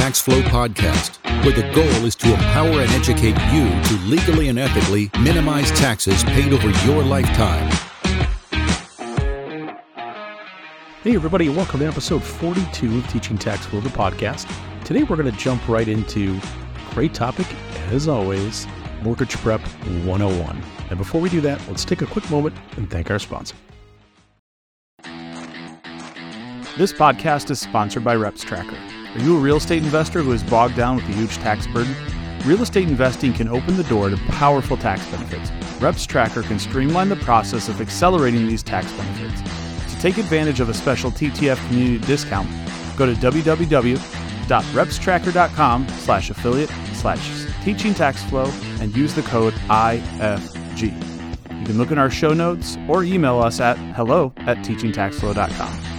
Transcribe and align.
Tax 0.00 0.18
Flow 0.18 0.40
podcast, 0.40 1.18
where 1.44 1.54
the 1.54 1.74
goal 1.74 2.06
is 2.06 2.16
to 2.16 2.32
empower 2.32 2.80
and 2.80 2.90
educate 2.92 3.36
you 3.52 3.68
to 3.82 4.02
legally 4.06 4.48
and 4.48 4.58
ethically 4.58 5.10
minimize 5.20 5.70
taxes 5.72 6.24
paid 6.24 6.54
over 6.54 6.70
your 6.86 7.02
lifetime. 7.02 7.70
Hey, 11.02 11.14
everybody, 11.14 11.50
welcome 11.50 11.80
to 11.80 11.86
episode 11.86 12.24
42 12.24 12.96
of 12.96 13.08
Teaching 13.08 13.36
Tax 13.36 13.66
Flow, 13.66 13.80
the 13.80 13.90
podcast. 13.90 14.50
Today, 14.86 15.02
we're 15.02 15.16
going 15.16 15.30
to 15.30 15.38
jump 15.38 15.68
right 15.68 15.86
into 15.86 16.40
great 16.92 17.12
topic, 17.12 17.46
as 17.90 18.08
always 18.08 18.66
Mortgage 19.02 19.36
Prep 19.36 19.60
101. 19.60 20.62
And 20.88 20.96
before 20.96 21.20
we 21.20 21.28
do 21.28 21.42
that, 21.42 21.60
let's 21.68 21.84
take 21.84 22.00
a 22.00 22.06
quick 22.06 22.28
moment 22.30 22.56
and 22.78 22.90
thank 22.90 23.10
our 23.10 23.18
sponsor. 23.18 23.54
This 26.78 26.94
podcast 26.94 27.50
is 27.50 27.60
sponsored 27.60 28.02
by 28.02 28.14
Reps 28.14 28.42
Tracker. 28.42 28.78
Are 29.14 29.18
you 29.18 29.36
a 29.36 29.40
real 29.40 29.56
estate 29.56 29.82
investor 29.82 30.22
who 30.22 30.30
is 30.30 30.44
bogged 30.44 30.76
down 30.76 30.94
with 30.94 31.04
a 31.08 31.12
huge 31.12 31.34
tax 31.38 31.66
burden? 31.66 31.96
Real 32.44 32.62
estate 32.62 32.88
investing 32.88 33.32
can 33.32 33.48
open 33.48 33.76
the 33.76 33.82
door 33.84 34.08
to 34.08 34.16
powerful 34.28 34.76
tax 34.76 35.04
benefits. 35.08 35.50
Reps 35.80 36.06
Tracker 36.06 36.42
can 36.42 36.60
streamline 36.60 37.08
the 37.08 37.16
process 37.16 37.68
of 37.68 37.80
accelerating 37.80 38.46
these 38.46 38.62
tax 38.62 38.92
benefits. 38.92 39.42
To 39.92 40.00
take 40.00 40.16
advantage 40.16 40.60
of 40.60 40.68
a 40.68 40.74
special 40.74 41.10
TTF 41.10 41.56
community 41.66 41.98
discount, 42.06 42.48
go 42.96 43.04
to 43.04 43.14
www.repstracker.com 43.14 45.88
slash 45.88 46.30
affiliate 46.30 46.70
slash 46.94 47.46
teaching 47.64 47.94
tax 47.94 48.22
flow 48.24 48.48
and 48.80 48.96
use 48.96 49.12
the 49.14 49.22
code 49.22 49.54
IFG. 49.54 50.92
You 51.60 51.66
can 51.66 51.78
look 51.78 51.90
in 51.90 51.98
our 51.98 52.10
show 52.10 52.32
notes 52.32 52.78
or 52.88 53.02
email 53.02 53.40
us 53.40 53.58
at 53.58 53.76
hello 53.96 54.32
at 54.38 54.58
teachingtaxflow.com. 54.58 55.89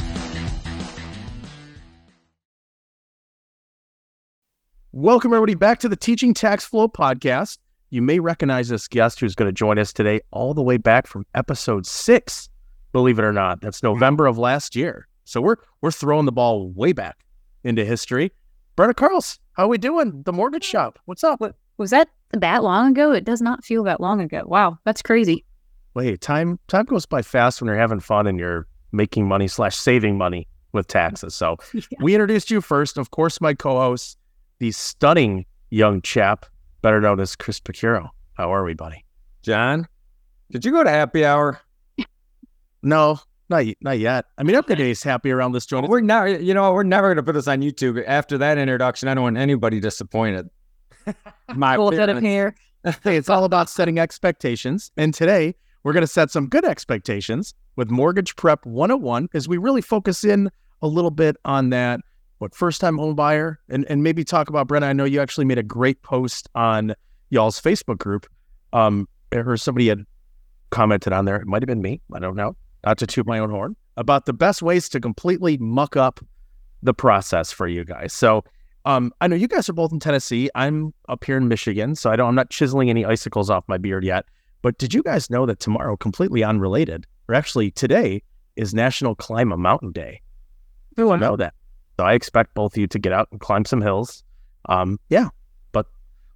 Welcome, 4.93 5.31
everybody, 5.31 5.55
back 5.55 5.79
to 5.79 5.87
the 5.87 5.95
Teaching 5.95 6.33
Tax 6.33 6.65
Flow 6.65 6.89
podcast. 6.89 7.59
You 7.91 8.01
may 8.01 8.19
recognize 8.19 8.67
this 8.67 8.89
guest 8.89 9.21
who's 9.21 9.35
going 9.35 9.47
to 9.47 9.53
join 9.53 9.79
us 9.79 9.93
today, 9.93 10.19
all 10.31 10.53
the 10.53 10.61
way 10.61 10.75
back 10.75 11.07
from 11.07 11.25
episode 11.33 11.85
six. 11.85 12.49
Believe 12.91 13.17
it 13.17 13.23
or 13.23 13.31
not, 13.31 13.61
that's 13.61 13.77
mm-hmm. 13.77 13.93
November 13.93 14.25
of 14.25 14.37
last 14.37 14.75
year. 14.75 15.07
So 15.23 15.39
we're 15.39 15.55
we're 15.79 15.91
throwing 15.91 16.25
the 16.25 16.33
ball 16.33 16.71
way 16.71 16.91
back 16.91 17.23
into 17.63 17.85
history. 17.85 18.33
Brenna 18.75 18.93
Carles, 18.93 19.39
how 19.53 19.63
are 19.63 19.69
we 19.69 19.77
doing? 19.77 20.23
The 20.23 20.33
mortgage 20.33 20.65
shop. 20.65 20.99
What's 21.05 21.23
up? 21.23 21.41
Was 21.77 21.91
that 21.91 22.09
that 22.33 22.61
long 22.61 22.91
ago? 22.91 23.13
It 23.13 23.23
does 23.23 23.41
not 23.41 23.63
feel 23.63 23.85
that 23.85 24.01
long 24.01 24.19
ago. 24.19 24.43
Wow, 24.45 24.77
that's 24.83 25.01
crazy. 25.01 25.45
Wait, 25.93 26.19
time 26.19 26.59
time 26.67 26.83
goes 26.83 27.05
by 27.05 27.21
fast 27.21 27.61
when 27.61 27.69
you're 27.69 27.77
having 27.77 28.01
fun 28.01 28.27
and 28.27 28.37
you're 28.37 28.67
making 28.91 29.25
money 29.25 29.47
slash 29.47 29.77
saving 29.77 30.17
money 30.17 30.49
with 30.73 30.87
taxes. 30.87 31.33
So 31.33 31.55
yeah. 31.73 31.81
we 32.01 32.13
introduced 32.13 32.51
you 32.51 32.59
first. 32.59 32.97
Of 32.97 33.11
course, 33.11 33.39
my 33.39 33.53
co-host 33.53 34.17
the 34.61 34.71
stunning 34.71 35.43
young 35.71 36.03
chap, 36.03 36.45
better 36.83 37.01
known 37.01 37.19
as 37.19 37.35
Chris 37.35 37.59
Picciurro. 37.59 38.09
How 38.35 38.53
are 38.53 38.63
we, 38.63 38.75
buddy? 38.75 39.03
John, 39.41 39.87
did 40.51 40.63
you 40.63 40.71
go 40.71 40.83
to 40.83 40.89
happy 40.89 41.25
hour? 41.25 41.59
no, 42.83 43.19
not 43.49 43.65
not 43.81 43.97
yet. 43.97 44.25
I 44.37 44.43
mean, 44.43 44.55
everybody's 44.55 45.01
happy 45.01 45.31
around 45.31 45.53
this 45.53 45.65
joint. 45.65 45.89
We're 45.89 46.01
never, 46.01 46.27
you 46.27 46.53
know, 46.53 46.71
we're 46.73 46.83
never 46.83 47.07
going 47.07 47.17
to 47.17 47.23
put 47.23 47.33
this 47.33 47.47
on 47.47 47.61
YouTube. 47.61 48.03
After 48.05 48.37
that 48.37 48.59
introduction, 48.59 49.09
I 49.09 49.15
don't 49.15 49.23
want 49.23 49.37
anybody 49.37 49.79
disappointed. 49.79 50.47
My 51.55 51.75
full 51.75 51.91
set 51.91 52.09
of 52.09 52.21
hair. 52.21 52.53
hey, 53.03 53.17
it's 53.17 53.29
all 53.29 53.45
about 53.45 53.67
setting 53.67 53.97
expectations, 53.97 54.91
and 54.95 55.11
today 55.11 55.55
we're 55.81 55.93
going 55.93 56.01
to 56.01 56.07
set 56.07 56.29
some 56.29 56.47
good 56.47 56.65
expectations 56.65 57.55
with 57.77 57.89
Mortgage 57.89 58.35
Prep 58.35 58.63
101 58.67 59.29
as 59.33 59.47
we 59.47 59.57
really 59.57 59.81
focus 59.81 60.23
in 60.23 60.51
a 60.83 60.87
little 60.87 61.09
bit 61.09 61.35
on 61.45 61.71
that 61.71 62.01
what 62.41 62.55
first 62.55 62.81
time 62.81 62.97
home 62.97 63.15
buyer 63.15 63.59
and, 63.69 63.85
and 63.85 64.01
maybe 64.01 64.23
talk 64.23 64.49
about 64.49 64.67
Brenna. 64.67 64.83
I 64.83 64.93
know 64.93 65.05
you 65.05 65.21
actually 65.21 65.45
made 65.45 65.59
a 65.59 65.63
great 65.63 66.01
post 66.01 66.49
on 66.55 66.95
y'all's 67.29 67.61
Facebook 67.61 67.99
group. 67.99 68.25
Um, 68.73 69.07
or 69.33 69.57
somebody 69.57 69.87
had 69.87 70.05
commented 70.71 71.13
on 71.13 71.25
there. 71.25 71.35
It 71.35 71.45
might 71.45 71.61
have 71.61 71.67
been 71.67 71.81
me. 71.81 72.01
I 72.13 72.19
don't 72.19 72.35
know. 72.35 72.55
Not 72.83 72.97
to 72.97 73.07
toot 73.07 73.27
my 73.27 73.37
own 73.37 73.51
horn 73.51 73.75
about 73.95 74.25
the 74.25 74.33
best 74.33 74.61
ways 74.61 74.89
to 74.89 74.99
completely 74.99 75.57
muck 75.57 75.95
up 75.95 76.19
the 76.81 76.93
process 76.93 77.51
for 77.51 77.67
you 77.67 77.85
guys. 77.85 78.11
So 78.11 78.43
um, 78.85 79.13
I 79.21 79.27
know 79.27 79.35
you 79.35 79.47
guys 79.47 79.69
are 79.69 79.73
both 79.73 79.91
in 79.91 79.99
Tennessee. 79.99 80.49
I'm 80.55 80.93
up 81.07 81.23
here 81.23 81.37
in 81.37 81.47
Michigan, 81.47 81.95
so 81.95 82.09
I 82.09 82.15
don't. 82.15 82.29
I'm 82.29 82.35
not 82.35 82.49
chiseling 82.49 82.89
any 82.89 83.05
icicles 83.05 83.51
off 83.51 83.63
my 83.67 83.77
beard 83.77 84.03
yet. 84.03 84.25
But 84.63 84.79
did 84.79 84.93
you 84.93 85.03
guys 85.03 85.29
know 85.29 85.45
that 85.45 85.59
tomorrow, 85.59 85.95
completely 85.95 86.43
unrelated, 86.43 87.05
or 87.27 87.35
actually 87.35 87.69
today, 87.69 88.23
is 88.55 88.73
National 88.73 89.13
Climb 89.13 89.51
a 89.51 89.57
Mountain 89.57 89.91
Day? 89.91 90.21
Oh, 90.97 91.11
I 91.11 91.17
know 91.17 91.35
that. 91.35 91.53
So 92.01 92.07
I 92.07 92.13
expect 92.13 92.55
both 92.55 92.73
of 92.73 92.77
you 92.79 92.87
to 92.87 92.97
get 92.97 93.13
out 93.13 93.27
and 93.29 93.39
climb 93.39 93.63
some 93.63 93.79
hills. 93.79 94.23
Um, 94.69 94.99
yeah, 95.09 95.27
but 95.71 95.85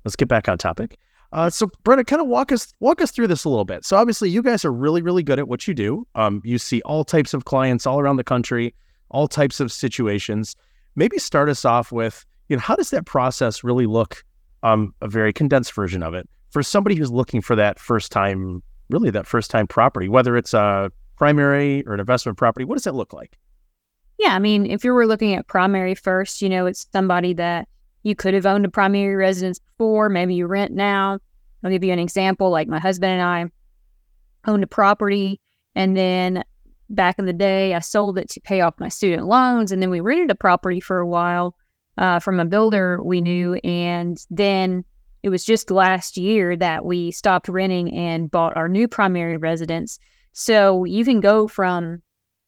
let's 0.03 0.15
get 0.15 0.27
back 0.27 0.47
on 0.47 0.59
topic. 0.59 0.99
Uh, 1.31 1.49
so 1.49 1.65
Brenna, 1.83 2.05
kind 2.05 2.21
of 2.21 2.27
walk 2.27 2.51
us 2.51 2.71
walk 2.81 3.01
us 3.01 3.09
through 3.09 3.29
this 3.29 3.45
a 3.45 3.49
little 3.49 3.65
bit. 3.65 3.83
So 3.83 3.97
obviously, 3.97 4.29
you 4.29 4.43
guys 4.43 4.63
are 4.63 4.71
really 4.71 5.01
really 5.01 5.23
good 5.23 5.39
at 5.39 5.47
what 5.47 5.67
you 5.67 5.73
do. 5.73 6.05
Um, 6.13 6.39
you 6.45 6.59
see 6.59 6.83
all 6.83 7.03
types 7.03 7.33
of 7.33 7.45
clients 7.45 7.87
all 7.87 7.99
around 7.99 8.17
the 8.17 8.23
country, 8.23 8.75
all 9.09 9.27
types 9.27 9.59
of 9.59 9.71
situations. 9.71 10.55
Maybe 10.95 11.17
start 11.17 11.49
us 11.49 11.65
off 11.65 11.91
with 11.91 12.23
you 12.47 12.57
know 12.57 12.61
how 12.61 12.75
does 12.75 12.91
that 12.91 13.07
process 13.07 13.63
really 13.63 13.87
look? 13.87 14.23
Um, 14.61 14.93
a 15.01 15.07
very 15.07 15.33
condensed 15.33 15.73
version 15.73 16.03
of 16.03 16.13
it 16.13 16.29
for 16.51 16.61
somebody 16.61 16.95
who's 16.95 17.09
looking 17.09 17.41
for 17.41 17.55
that 17.55 17.79
first 17.79 18.11
time, 18.11 18.61
really 18.91 19.09
that 19.09 19.25
first 19.25 19.49
time 19.49 19.65
property, 19.65 20.09
whether 20.09 20.37
it's 20.37 20.53
a 20.53 20.91
primary 21.17 21.83
or 21.87 21.95
an 21.95 21.99
investment 21.99 22.37
property. 22.37 22.65
What 22.65 22.75
does 22.75 22.83
that 22.83 22.93
look 22.93 23.13
like? 23.13 23.39
Yeah, 24.17 24.35
I 24.35 24.39
mean, 24.39 24.65
if 24.65 24.83
you 24.83 24.93
were 24.93 25.07
looking 25.07 25.35
at 25.35 25.47
primary 25.47 25.95
first, 25.95 26.41
you 26.41 26.49
know, 26.49 26.65
it's 26.65 26.87
somebody 26.91 27.33
that 27.33 27.67
you 28.03 28.15
could 28.15 28.33
have 28.33 28.45
owned 28.45 28.65
a 28.65 28.69
primary 28.69 29.15
residence 29.15 29.59
before. 29.59 30.09
Maybe 30.09 30.35
you 30.35 30.47
rent 30.47 30.71
now. 30.71 31.19
I'll 31.63 31.71
give 31.71 31.83
you 31.83 31.91
an 31.91 31.99
example. 31.99 32.49
Like 32.49 32.67
my 32.67 32.79
husband 32.79 33.13
and 33.13 33.21
I 33.21 34.49
owned 34.49 34.63
a 34.63 34.67
property, 34.67 35.41
and 35.73 35.97
then 35.97 36.43
back 36.89 37.17
in 37.17 37.25
the 37.25 37.33
day, 37.33 37.73
I 37.73 37.79
sold 37.79 38.17
it 38.17 38.29
to 38.29 38.41
pay 38.41 38.61
off 38.61 38.79
my 38.79 38.89
student 38.89 39.25
loans, 39.25 39.71
and 39.71 39.81
then 39.81 39.89
we 39.89 39.99
rented 39.99 40.31
a 40.31 40.35
property 40.35 40.79
for 40.79 40.99
a 40.99 41.07
while 41.07 41.55
uh, 41.97 42.19
from 42.19 42.39
a 42.39 42.45
builder 42.45 43.01
we 43.03 43.21
knew, 43.21 43.55
and 43.63 44.23
then 44.29 44.85
it 45.23 45.29
was 45.29 45.43
just 45.43 45.71
last 45.71 46.17
year 46.17 46.55
that 46.55 46.85
we 46.85 47.11
stopped 47.11 47.49
renting 47.49 47.91
and 47.95 48.29
bought 48.29 48.55
our 48.55 48.69
new 48.69 48.87
primary 48.87 49.37
residence. 49.37 49.97
So 50.33 50.83
you 50.83 51.03
can 51.03 51.19
go 51.19 51.47
from, 51.47 52.03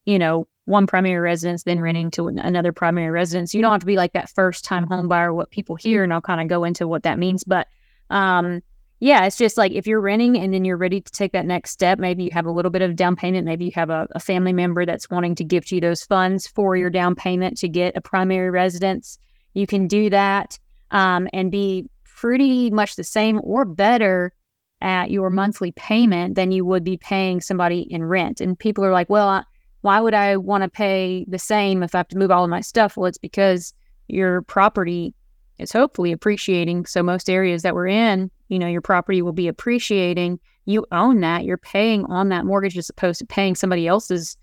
you 0.05 0.19
know, 0.19 0.47
one 0.67 0.85
primary 0.85 1.19
residence, 1.19 1.63
then 1.63 1.79
renting 1.79 2.11
to 2.11 2.27
another 2.27 2.73
primary 2.73 3.09
residence. 3.09 3.53
You 3.53 3.61
don't 3.61 3.71
have 3.71 3.79
to 3.79 3.85
be 3.85 3.95
like 3.95 4.11
that 4.11 4.29
first 4.29 4.65
time 4.65 4.85
home 4.85 5.07
buyer, 5.07 5.33
what 5.33 5.49
people 5.49 5.77
hear, 5.77 6.03
and 6.03 6.13
I'll 6.13 6.21
kind 6.21 6.41
of 6.41 6.49
go 6.49 6.65
into 6.65 6.89
what 6.89 7.03
that 7.03 7.17
means. 7.17 7.45
But 7.45 7.67
um, 8.09 8.61
yeah, 8.99 9.25
it's 9.25 9.37
just 9.37 9.57
like 9.57 9.71
if 9.71 9.87
you're 9.87 10.01
renting 10.01 10.37
and 10.37 10.53
then 10.53 10.65
you're 10.65 10.75
ready 10.75 10.99
to 10.99 11.11
take 11.11 11.31
that 11.31 11.45
next 11.45 11.71
step, 11.71 11.99
maybe 11.99 12.25
you 12.25 12.31
have 12.33 12.45
a 12.45 12.51
little 12.51 12.69
bit 12.69 12.81
of 12.81 12.97
down 12.97 13.15
payment, 13.15 13.45
maybe 13.45 13.63
you 13.63 13.71
have 13.75 13.89
a, 13.89 14.09
a 14.11 14.19
family 14.19 14.51
member 14.51 14.85
that's 14.85 15.09
wanting 15.09 15.35
to 15.35 15.45
gift 15.45 15.71
you 15.71 15.79
those 15.79 16.03
funds 16.03 16.47
for 16.47 16.75
your 16.75 16.89
down 16.89 17.15
payment 17.15 17.57
to 17.59 17.69
get 17.69 17.95
a 17.95 18.01
primary 18.01 18.49
residence. 18.49 19.17
You 19.53 19.67
can 19.67 19.87
do 19.87 20.09
that 20.09 20.59
um, 20.91 21.29
and 21.31 21.49
be 21.49 21.89
pretty 22.03 22.71
much 22.71 22.97
the 22.97 23.05
same 23.05 23.39
or 23.41 23.63
better 23.63 24.33
at 24.81 25.11
your 25.11 25.29
monthly 25.29 25.71
payment 25.71 26.35
than 26.35 26.51
you 26.51 26.65
would 26.65 26.83
be 26.83 26.97
paying 26.97 27.39
somebody 27.39 27.81
in 27.81 28.03
rent. 28.03 28.41
And 28.41 28.59
people 28.59 28.83
are 28.83 28.91
like, 28.91 29.09
well, 29.09 29.29
I, 29.29 29.43
why 29.87 30.01
would 30.01 30.13
I 30.13 30.35
want 30.35 30.63
to 30.63 30.69
pay 30.69 31.23
the 31.29 31.39
same 31.39 31.81
if 31.81 31.95
I 31.95 31.99
have 31.99 32.09
to 32.09 32.17
move 32.17 32.29
all 32.29 32.43
of 32.43 32.49
my 32.49 32.59
stuff? 32.59 32.97
Well, 32.97 33.05
it's 33.05 33.17
because 33.17 33.73
your 34.09 34.41
property 34.41 35.15
is 35.59 35.71
hopefully 35.71 36.11
appreciating. 36.11 36.87
So 36.87 37.01
most 37.01 37.29
areas 37.29 37.61
that 37.61 37.73
we're 37.73 37.87
in, 37.87 38.29
you 38.49 38.59
know, 38.59 38.67
your 38.67 38.81
property 38.81 39.21
will 39.21 39.31
be 39.31 39.47
appreciating. 39.47 40.41
You 40.65 40.85
own 40.91 41.21
that. 41.21 41.45
You're 41.45 41.57
paying 41.57 42.03
on 42.07 42.27
that 42.27 42.43
mortgage 42.43 42.77
as 42.77 42.89
opposed 42.89 43.19
to 43.19 43.25
paying 43.25 43.55
somebody 43.55 43.87
else's 43.87 44.35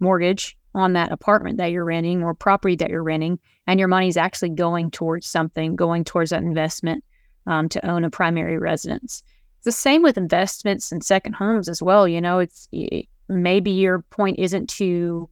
mortgage 0.00 0.56
on 0.74 0.94
that 0.94 1.12
apartment 1.12 1.58
that 1.58 1.72
you're 1.72 1.84
renting 1.84 2.22
or 2.22 2.32
property 2.32 2.76
that 2.76 2.88
you're 2.88 3.02
renting. 3.02 3.38
And 3.66 3.78
your 3.78 3.88
money's 3.88 4.16
actually 4.16 4.48
going 4.48 4.90
towards 4.90 5.26
something, 5.26 5.76
going 5.76 6.04
towards 6.04 6.30
that 6.30 6.42
investment 6.42 7.04
um, 7.46 7.68
to 7.68 7.86
own 7.86 8.02
a 8.02 8.08
primary 8.08 8.56
residence. 8.56 9.22
It's 9.58 9.66
the 9.66 9.72
same 9.72 10.02
with 10.02 10.16
investments 10.16 10.90
and 10.90 11.04
second 11.04 11.34
homes 11.34 11.68
as 11.68 11.82
well. 11.82 12.08
You 12.08 12.22
know, 12.22 12.38
it's 12.38 12.66
maybe 13.28 13.70
your 13.70 14.00
point 14.10 14.38
isn't 14.38 14.68
to 14.70 15.28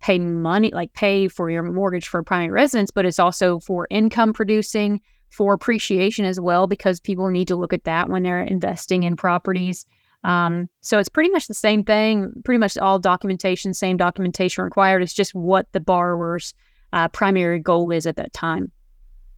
pay 0.00 0.18
money, 0.18 0.70
like 0.72 0.92
pay 0.92 1.28
for 1.28 1.50
your 1.50 1.62
mortgage 1.62 2.08
for 2.08 2.22
primary 2.22 2.52
residence, 2.52 2.90
but 2.90 3.04
it's 3.04 3.18
also 3.18 3.58
for 3.60 3.86
income 3.90 4.32
producing, 4.32 5.00
for 5.30 5.54
appreciation 5.54 6.24
as 6.24 6.38
well, 6.38 6.66
because 6.66 7.00
people 7.00 7.28
need 7.30 7.48
to 7.48 7.56
look 7.56 7.72
at 7.72 7.84
that 7.84 8.08
when 8.08 8.22
they're 8.22 8.42
investing 8.42 9.02
in 9.02 9.16
properties. 9.16 9.86
Um, 10.24 10.68
so 10.80 10.98
it's 10.98 11.08
pretty 11.08 11.30
much 11.30 11.46
the 11.46 11.54
same 11.54 11.84
thing, 11.84 12.32
pretty 12.44 12.58
much 12.58 12.76
all 12.78 12.98
documentation, 12.98 13.74
same 13.74 13.96
documentation 13.96 14.64
required. 14.64 15.02
It's 15.02 15.14
just 15.14 15.34
what 15.34 15.66
the 15.72 15.80
borrower's 15.80 16.54
uh, 16.92 17.08
primary 17.08 17.60
goal 17.60 17.90
is 17.90 18.06
at 18.06 18.16
that 18.16 18.32
time. 18.32 18.70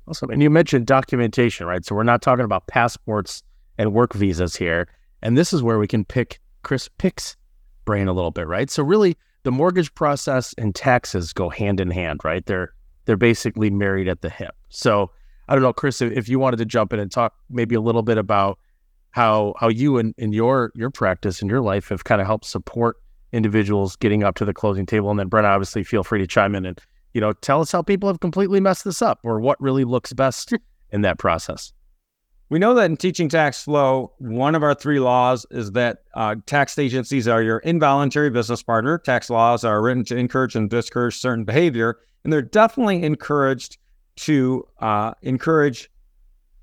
Awesome. 0.07 0.31
And 0.31 0.43
you 0.43 0.51
mentioned 0.51 0.87
documentation, 0.87 1.67
right? 1.67 1.85
So 1.85 1.95
we're 1.95 2.03
not 2.03 2.23
talking 2.23 2.45
about 2.45 2.67
passports 2.67 3.43
and 3.77 3.93
work 3.93 4.15
visas 4.15 4.57
here. 4.57 4.89
And 5.23 5.37
this 5.37 5.53
is 5.53 5.63
where 5.63 5.79
we 5.79 5.87
can 5.87 6.05
pick 6.05 6.41
Chris 6.63 6.89
picks 6.99 7.37
brain 7.89 8.07
a 8.07 8.13
little 8.13 8.31
bit, 8.31 8.47
right? 8.47 8.69
So 8.69 8.83
really, 8.83 9.17
the 9.45 9.51
mortgage 9.51 9.95
process 9.95 10.55
and 10.59 10.75
taxes 10.75 11.33
go 11.33 11.49
hand 11.49 11.81
in 11.81 11.91
hand, 11.91 12.21
right? 12.23 12.45
They're 12.45 12.75
they're 13.07 13.17
basically 13.17 13.71
married 13.71 14.09
at 14.09 14.21
the 14.21 14.29
hip. 14.29 14.55
So 14.69 15.11
I 15.49 15.55
don't 15.55 15.63
know, 15.63 15.73
Chris, 15.73 16.03
if 16.03 16.29
you 16.29 16.39
wanted 16.39 16.59
to 16.59 16.67
jump 16.67 16.93
in 16.93 17.01
and 17.01 17.11
talk 17.11 17.35
maybe 17.49 17.75
a 17.75 17.81
little 17.81 18.03
bit 18.03 18.19
about 18.19 18.59
how 19.13 19.55
how 19.59 19.69
you 19.69 19.97
and 19.97 20.15
in, 20.19 20.25
in 20.25 20.33
your 20.35 20.71
your 20.75 20.91
practice 20.91 21.41
and 21.41 21.51
your 21.51 21.63
life 21.63 21.89
have 21.89 22.05
kind 22.05 22.21
of 22.21 22.27
helped 22.27 22.45
support 22.45 22.99
individuals 23.33 23.97
getting 23.97 24.23
up 24.23 24.35
to 24.35 24.45
the 24.45 24.53
closing 24.53 24.85
table. 24.85 25.11
And 25.11 25.19
then 25.19 25.29
Brent, 25.29 25.47
obviously 25.47 25.83
feel 25.83 26.05
free 26.05 26.19
to 26.19 26.27
chime 26.27 26.55
in 26.55 26.67
and, 26.67 26.79
you 27.15 27.23
know, 27.23 27.33
tell 27.33 27.63
us 27.63 27.73
how 27.73 27.81
people 27.81 28.11
have 28.11 28.21
completely 28.21 28.61
messed 28.61 28.85
this 28.85 29.01
up 29.01 29.19
or 29.23 29.41
what 29.41 29.59
really 29.63 29.85
looks 29.85 30.13
best 30.13 30.53
in 30.93 31.01
that 31.01 31.19
process. 31.19 31.73
We 32.51 32.59
know 32.59 32.73
that 32.75 32.87
in 32.87 32.97
teaching 32.97 33.29
tax 33.29 33.63
flow, 33.63 34.13
one 34.19 34.55
of 34.55 34.63
our 34.63 34.75
three 34.75 35.01
laws 35.01 35.45
is 35.51 35.73
that 35.73 35.99
uh, 36.15 36.37
tax 36.47 36.79
agencies 36.79 37.29
are 37.29 37.43
your 37.43 37.59
involuntary 37.59 38.31
business 38.31 38.63
partner. 38.63 38.97
Tax 38.99 39.29
laws 39.29 39.65
are 39.65 39.83
written 39.83 40.05
to 40.07 40.17
encourage 40.17 40.57
and 40.57 40.71
discourage 40.71 41.19
certain 41.19 41.45
behavior, 41.45 41.99
and 42.25 42.33
they're 42.33 42.41
definitely 42.41 43.03
encouraged 43.03 43.77
to 44.17 44.67
uh, 44.79 45.13
encourage. 45.21 45.91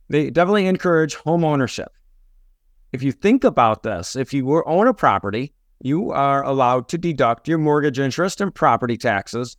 They 0.09 0.31
definitely 0.31 0.65
encourage 0.65 1.15
home 1.15 1.45
ownership. 1.45 1.91
If 2.91 3.03
you 3.03 3.11
think 3.11 3.43
about 3.43 3.83
this, 3.83 4.15
if 4.15 4.33
you 4.33 4.63
own 4.65 4.87
a 4.87 4.93
property, 4.93 5.53
you 5.81 6.11
are 6.11 6.43
allowed 6.43 6.87
to 6.89 6.97
deduct 6.97 7.47
your 7.47 7.57
mortgage 7.59 7.99
interest 7.99 8.41
and 8.41 8.53
property 8.53 8.97
taxes 8.97 9.57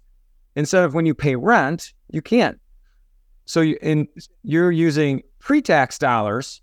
instead 0.56 0.82
of 0.82 0.94
when 0.94 1.06
you 1.06 1.14
pay 1.14 1.37
rent, 1.37 1.93
you 2.11 2.22
can't. 2.22 2.58
So 3.46 3.60
you, 3.60 3.78
in, 3.81 4.08
you're 4.43 4.72
using 4.72 5.22
pre-tax 5.38 5.98
dollars 5.98 6.60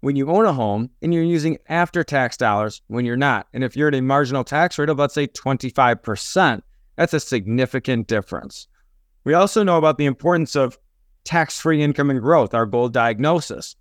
when 0.00 0.16
you 0.16 0.30
own 0.30 0.46
a 0.46 0.52
home 0.52 0.90
and 1.02 1.12
you're 1.12 1.22
using 1.22 1.58
after-tax 1.68 2.36
dollars 2.36 2.82
when 2.88 3.04
you're 3.04 3.16
not. 3.16 3.46
And 3.52 3.62
if 3.62 3.76
you're 3.76 3.88
at 3.88 3.94
a 3.94 4.00
marginal 4.00 4.44
tax 4.44 4.78
rate 4.78 4.88
of 4.88 4.98
let's 4.98 5.14
say 5.14 5.26
25%, 5.28 6.62
that's 6.96 7.14
a 7.14 7.20
significant 7.20 8.06
difference. 8.06 8.66
We 9.24 9.34
also 9.34 9.62
know 9.62 9.76
about 9.76 9.98
the 9.98 10.06
importance 10.06 10.56
of 10.56 10.78
tax-free 11.24 11.82
income 11.82 12.10
and 12.10 12.20
growth, 12.20 12.54
our 12.54 12.66
gold 12.66 12.92
diagnosis. 12.92 13.76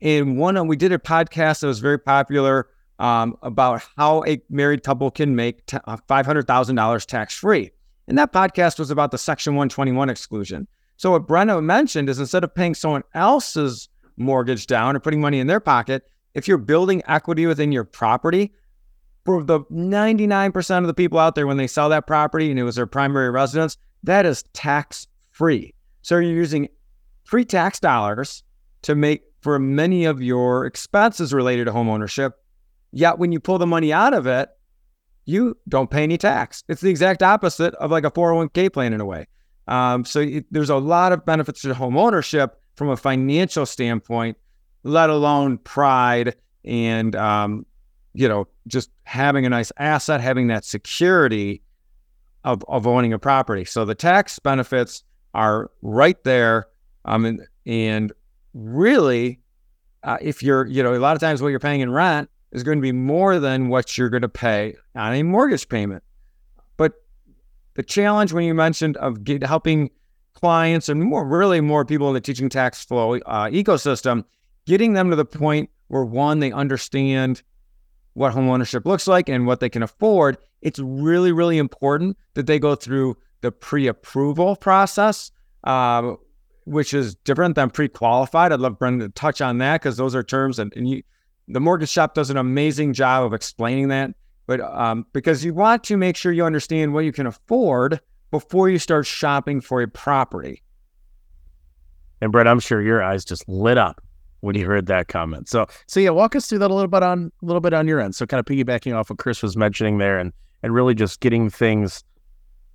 In 0.00 0.36
one, 0.36 0.66
we 0.66 0.76
did 0.76 0.92
a 0.92 0.98
podcast 0.98 1.60
that 1.60 1.66
was 1.68 1.78
very 1.78 1.98
popular 1.98 2.68
um, 2.98 3.36
about 3.42 3.82
how 3.96 4.24
a 4.24 4.40
married 4.50 4.82
couple 4.82 5.10
can 5.10 5.36
make 5.36 5.64
t- 5.66 5.78
uh, 5.84 5.96
$500,000 6.08 7.06
tax 7.06 7.34
free. 7.34 7.70
And 8.08 8.18
that 8.18 8.32
podcast 8.32 8.78
was 8.78 8.90
about 8.90 9.10
the 9.10 9.18
Section 9.18 9.54
121 9.54 10.08
exclusion. 10.08 10.66
So, 10.98 11.12
what 11.12 11.26
Brenna 11.26 11.62
mentioned 11.64 12.10
is 12.10 12.18
instead 12.18 12.44
of 12.44 12.54
paying 12.54 12.74
someone 12.74 13.04
else's 13.14 13.88
mortgage 14.18 14.66
down 14.66 14.94
or 14.94 15.00
putting 15.00 15.20
money 15.20 15.40
in 15.40 15.46
their 15.46 15.60
pocket, 15.60 16.02
if 16.34 16.46
you're 16.46 16.58
building 16.58 17.02
equity 17.08 17.46
within 17.46 17.72
your 17.72 17.84
property, 17.84 18.52
for 19.24 19.42
the 19.42 19.60
99% 19.60 20.78
of 20.78 20.86
the 20.86 20.94
people 20.94 21.18
out 21.18 21.34
there, 21.34 21.46
when 21.46 21.56
they 21.56 21.66
sell 21.66 21.88
that 21.88 22.06
property 22.06 22.50
and 22.50 22.60
it 22.60 22.64
was 22.64 22.76
their 22.76 22.86
primary 22.86 23.30
residence, 23.30 23.78
that 24.02 24.26
is 24.26 24.42
tax 24.52 25.06
free. 25.30 25.72
So, 26.02 26.18
you're 26.18 26.32
using 26.32 26.68
free 27.24 27.46
tax 27.46 27.80
dollars 27.80 28.42
to 28.82 28.94
make 28.94 29.22
for 29.40 29.58
many 29.58 30.04
of 30.04 30.20
your 30.20 30.66
expenses 30.66 31.32
related 31.32 31.64
to 31.64 31.72
home 31.72 31.88
ownership 31.88 32.34
Yet 32.92 33.18
when 33.18 33.32
you 33.32 33.40
pull 33.40 33.58
the 33.58 33.66
money 33.66 33.92
out 33.92 34.14
of 34.14 34.26
it, 34.26 34.48
you 35.24 35.56
don't 35.68 35.90
pay 35.90 36.02
any 36.02 36.16
tax. 36.16 36.64
It's 36.68 36.80
the 36.80 36.88
exact 36.88 37.22
opposite 37.22 37.74
of 37.74 37.90
like 37.90 38.04
a 38.04 38.10
401k 38.10 38.72
plan 38.72 38.92
in 38.92 39.00
a 39.00 39.04
way. 39.04 39.26
Um, 39.68 40.04
so 40.04 40.20
it, 40.20 40.46
there's 40.50 40.70
a 40.70 40.76
lot 40.76 41.12
of 41.12 41.24
benefits 41.24 41.60
to 41.62 41.74
home 41.74 41.96
ownership 41.96 42.60
from 42.74 42.88
a 42.88 42.96
financial 42.96 43.66
standpoint, 43.66 44.36
let 44.82 45.10
alone 45.10 45.58
pride 45.58 46.34
and 46.64 47.14
um, 47.14 47.66
you 48.14 48.28
know 48.28 48.48
just 48.66 48.90
having 49.04 49.46
a 49.46 49.48
nice 49.48 49.70
asset, 49.78 50.20
having 50.20 50.48
that 50.48 50.64
security 50.64 51.62
of, 52.44 52.64
of 52.66 52.86
owning 52.86 53.12
a 53.12 53.18
property. 53.18 53.64
So 53.64 53.84
the 53.84 53.94
tax 53.94 54.38
benefits 54.38 55.04
are 55.34 55.70
right 55.82 56.22
there. 56.24 56.68
Um, 57.04 57.24
and, 57.24 57.40
and 57.66 58.12
really, 58.54 59.40
uh, 60.02 60.16
if 60.20 60.42
you're 60.42 60.66
you 60.66 60.82
know 60.82 60.94
a 60.94 60.98
lot 60.98 61.14
of 61.14 61.20
times 61.20 61.42
what 61.42 61.48
you're 61.48 61.60
paying 61.60 61.80
in 61.80 61.92
rent 61.92 62.30
is 62.52 62.62
going 62.62 62.78
to 62.78 62.82
be 62.82 62.92
more 62.92 63.38
than 63.38 63.68
what 63.68 63.98
you're 63.98 64.08
going 64.08 64.22
to 64.22 64.28
pay 64.28 64.74
on 64.94 65.12
a 65.12 65.22
mortgage 65.22 65.68
payment. 65.68 66.02
The 67.78 67.84
challenge 67.84 68.32
when 68.32 68.42
you 68.42 68.54
mentioned 68.54 68.96
of 68.96 69.22
get, 69.22 69.44
helping 69.44 69.90
clients 70.34 70.88
and 70.88 71.00
more, 71.00 71.24
really 71.24 71.60
more 71.60 71.84
people 71.84 72.08
in 72.08 72.14
the 72.14 72.20
teaching 72.20 72.48
tax 72.48 72.84
flow 72.84 73.18
uh, 73.18 73.50
ecosystem, 73.50 74.24
getting 74.66 74.94
them 74.94 75.10
to 75.10 75.16
the 75.16 75.24
point 75.24 75.70
where 75.86 76.04
one, 76.04 76.40
they 76.40 76.50
understand 76.50 77.40
what 78.14 78.34
homeownership 78.34 78.84
looks 78.84 79.06
like 79.06 79.28
and 79.28 79.46
what 79.46 79.60
they 79.60 79.68
can 79.68 79.84
afford. 79.84 80.38
It's 80.60 80.80
really, 80.80 81.30
really 81.30 81.56
important 81.56 82.16
that 82.34 82.48
they 82.48 82.58
go 82.58 82.74
through 82.74 83.16
the 83.42 83.52
pre-approval 83.52 84.56
process, 84.56 85.30
uh, 85.62 86.14
which 86.64 86.92
is 86.92 87.14
different 87.14 87.54
than 87.54 87.70
pre-qualified. 87.70 88.52
I'd 88.52 88.58
love 88.58 88.76
Brenna 88.76 89.02
to 89.02 89.08
touch 89.10 89.40
on 89.40 89.58
that 89.58 89.82
because 89.82 89.96
those 89.96 90.16
are 90.16 90.24
terms 90.24 90.58
and, 90.58 90.72
and 90.74 90.90
you 90.90 91.04
the 91.46 91.60
mortgage 91.60 91.90
shop 91.90 92.14
does 92.14 92.28
an 92.28 92.38
amazing 92.38 92.92
job 92.92 93.24
of 93.24 93.32
explaining 93.32 93.86
that. 93.88 94.10
But 94.48 94.62
um, 94.62 95.06
because 95.12 95.44
you 95.44 95.52
want 95.52 95.84
to 95.84 95.98
make 95.98 96.16
sure 96.16 96.32
you 96.32 96.42
understand 96.42 96.94
what 96.94 97.04
you 97.04 97.12
can 97.12 97.26
afford 97.26 98.00
before 98.30 98.70
you 98.70 98.78
start 98.78 99.06
shopping 99.06 99.60
for 99.60 99.82
a 99.82 99.86
property. 99.86 100.62
And 102.22 102.32
Brett, 102.32 102.48
I'm 102.48 102.58
sure 102.58 102.80
your 102.80 103.02
eyes 103.02 103.26
just 103.26 103.46
lit 103.46 103.76
up 103.76 104.02
when 104.40 104.56
you 104.56 104.64
heard 104.64 104.86
that 104.86 105.08
comment. 105.08 105.50
So, 105.50 105.66
so 105.86 106.00
yeah, 106.00 106.10
walk 106.10 106.34
us 106.34 106.48
through 106.48 106.60
that 106.60 106.70
a 106.70 106.74
little 106.74 106.88
bit 106.88 107.02
on 107.02 107.30
a 107.42 107.44
little 107.44 107.60
bit 107.60 107.74
on 107.74 107.86
your 107.86 108.00
end. 108.00 108.14
So, 108.14 108.24
kind 108.24 108.40
of 108.40 108.46
piggybacking 108.46 108.96
off 108.96 109.10
what 109.10 109.18
Chris 109.18 109.42
was 109.42 109.54
mentioning 109.54 109.98
there, 109.98 110.18
and 110.18 110.32
and 110.62 110.72
really 110.72 110.94
just 110.94 111.20
getting 111.20 111.50
things, 111.50 112.02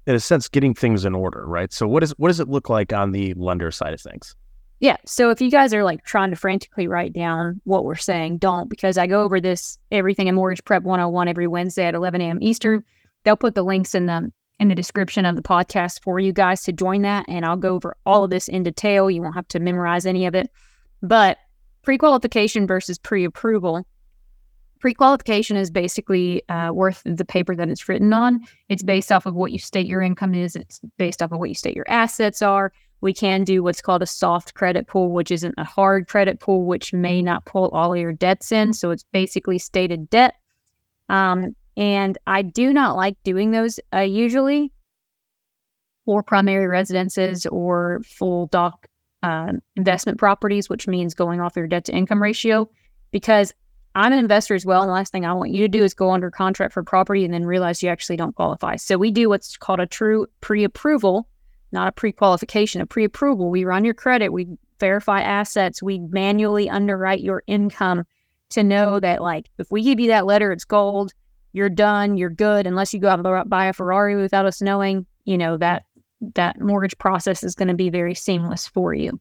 in 0.05 0.13
a 0.13 0.19
sense, 0.19 0.47
getting 0.47 0.75
things 0.75 1.05
in 1.05 1.15
order, 1.15 1.43
right? 1.47 1.73
So, 1.73 1.87
what 1.87 2.03
is 2.03 2.11
what 2.19 2.27
does 2.27 2.39
it 2.39 2.49
look 2.49 2.69
like 2.69 2.93
on 2.93 3.13
the 3.13 3.33
lender 3.33 3.71
side 3.71 3.95
of 3.95 3.99
things? 3.99 4.35
Yeah. 4.79 4.97
So 5.05 5.29
if 5.29 5.39
you 5.39 5.49
guys 5.49 5.73
are 5.73 5.83
like 5.83 6.03
trying 6.03 6.29
to 6.31 6.35
frantically 6.35 6.87
write 6.87 7.13
down 7.13 7.61
what 7.63 7.85
we're 7.85 7.95
saying, 7.95 8.39
don't 8.39 8.69
because 8.69 8.97
I 8.97 9.07
go 9.07 9.21
over 9.21 9.39
this 9.39 9.77
everything 9.91 10.27
in 10.27 10.35
Mortgage 10.35 10.63
Prep 10.65 10.83
101 10.83 11.27
every 11.27 11.47
Wednesday 11.47 11.85
at 11.85 11.95
11 11.95 12.21
a.m. 12.21 12.39
Eastern. 12.41 12.83
They'll 13.23 13.37
put 13.37 13.55
the 13.55 13.63
links 13.63 13.95
in 13.95 14.07
the 14.07 14.29
in 14.59 14.67
the 14.67 14.75
description 14.75 15.25
of 15.25 15.35
the 15.35 15.41
podcast 15.41 16.01
for 16.03 16.19
you 16.19 16.31
guys 16.31 16.63
to 16.63 16.71
join 16.71 17.01
that, 17.03 17.25
and 17.27 17.45
I'll 17.45 17.57
go 17.57 17.75
over 17.75 17.95
all 18.05 18.23
of 18.23 18.29
this 18.29 18.47
in 18.47 18.63
detail. 18.63 19.09
You 19.09 19.21
won't 19.21 19.35
have 19.35 19.47
to 19.49 19.59
memorize 19.59 20.05
any 20.05 20.25
of 20.25 20.35
it. 20.35 20.49
But 21.01 21.37
pre-qualification 21.83 22.67
versus 22.67 22.97
pre-approval. 22.97 23.85
Pre-qualification 24.79 25.57
is 25.57 25.71
basically 25.71 26.47
uh, 26.49 26.71
worth 26.73 27.01
the 27.05 27.25
paper 27.25 27.55
that 27.55 27.69
it's 27.69 27.87
written 27.87 28.11
on. 28.13 28.41
It's 28.69 28.83
based 28.83 29.11
off 29.11 29.25
of 29.25 29.33
what 29.33 29.51
you 29.51 29.59
state 29.59 29.87
your 29.87 30.01
income 30.01 30.33
is. 30.33 30.55
It's 30.55 30.81
based 30.97 31.21
off 31.21 31.31
of 31.31 31.39
what 31.39 31.49
you 31.49 31.55
state 31.55 31.75
your 31.75 31.89
assets 31.89 32.41
are 32.41 32.73
we 33.03 33.13
can 33.13 33.43
do 33.43 33.61
what's 33.61 33.81
called 33.81 34.01
a 34.01 34.07
soft 34.07 34.53
credit 34.53 34.87
pool, 34.87 35.11
which 35.11 35.29
isn't 35.29 35.55
a 35.57 35.65
hard 35.65 36.07
credit 36.07 36.39
pool, 36.39 36.63
which 36.63 36.93
may 36.93 37.21
not 37.21 37.43
pull 37.43 37.67
all 37.69 37.97
your 37.97 38.13
debts 38.13 38.49
in. 38.51 38.71
So 38.71 38.91
it's 38.91 39.03
basically 39.11 39.59
stated 39.59 40.09
debt. 40.09 40.35
Um, 41.09 41.53
and 41.75 42.17
I 42.27 42.43
do 42.43 42.71
not 42.71 42.95
like 42.95 43.17
doing 43.23 43.51
those 43.51 43.77
uh, 43.93 43.99
usually 43.99 44.71
for 46.05 46.23
primary 46.23 46.65
residences 46.65 47.45
or 47.45 48.01
full 48.05 48.47
doc 48.47 48.87
uh, 49.21 49.51
investment 49.75 50.17
properties, 50.17 50.69
which 50.69 50.87
means 50.87 51.13
going 51.13 51.41
off 51.41 51.57
your 51.57 51.67
debt 51.67 51.83
to 51.85 51.93
income 51.93 52.23
ratio, 52.23 52.69
because 53.11 53.53
I'm 53.95 54.13
an 54.13 54.19
investor 54.19 54.55
as 54.55 54.65
well. 54.65 54.81
And 54.81 54.89
the 54.89 54.93
last 54.93 55.11
thing 55.11 55.25
I 55.25 55.33
want 55.33 55.51
you 55.51 55.61
to 55.63 55.67
do 55.67 55.83
is 55.83 55.93
go 55.93 56.11
under 56.11 56.31
contract 56.31 56.73
for 56.73 56.83
property 56.83 57.25
and 57.25 57.33
then 57.33 57.45
realize 57.45 57.83
you 57.83 57.89
actually 57.89 58.15
don't 58.15 58.35
qualify. 58.35 58.77
So 58.77 58.97
we 58.97 59.11
do 59.11 59.27
what's 59.27 59.57
called 59.57 59.81
a 59.81 59.85
true 59.85 60.25
pre 60.39 60.63
approval 60.63 61.27
not 61.73 61.87
a 61.87 61.91
pre-qualification, 61.91 62.81
a 62.81 62.85
pre-approval. 62.85 63.49
We 63.49 63.65
run 63.65 63.83
your 63.83 63.93
credit, 63.93 64.29
we 64.29 64.47
verify 64.79 65.21
assets, 65.21 65.83
we 65.83 65.99
manually 65.99 66.69
underwrite 66.69 67.21
your 67.21 67.43
income 67.47 68.05
to 68.51 68.63
know 68.63 68.99
that 68.99 69.21
like 69.21 69.49
if 69.57 69.71
we 69.71 69.83
give 69.83 69.99
you 69.99 70.07
that 70.09 70.25
letter, 70.25 70.51
it's 70.51 70.65
gold, 70.65 71.13
you're 71.51 71.69
done, 71.69 72.17
you're 72.17 72.29
good, 72.29 72.67
unless 72.67 72.93
you 72.93 72.99
go 72.99 73.09
out 73.09 73.25
and 73.25 73.49
buy 73.49 73.65
a 73.65 73.73
Ferrari 73.73 74.15
without 74.15 74.45
us 74.45 74.61
knowing, 74.61 75.05
you 75.25 75.37
know, 75.37 75.57
that 75.57 75.83
that 76.35 76.59
mortgage 76.59 76.97
process 76.97 77.43
is 77.43 77.55
going 77.55 77.67
to 77.67 77.73
be 77.73 77.89
very 77.89 78.15
seamless 78.15 78.67
for 78.67 78.93
you. 78.93 79.19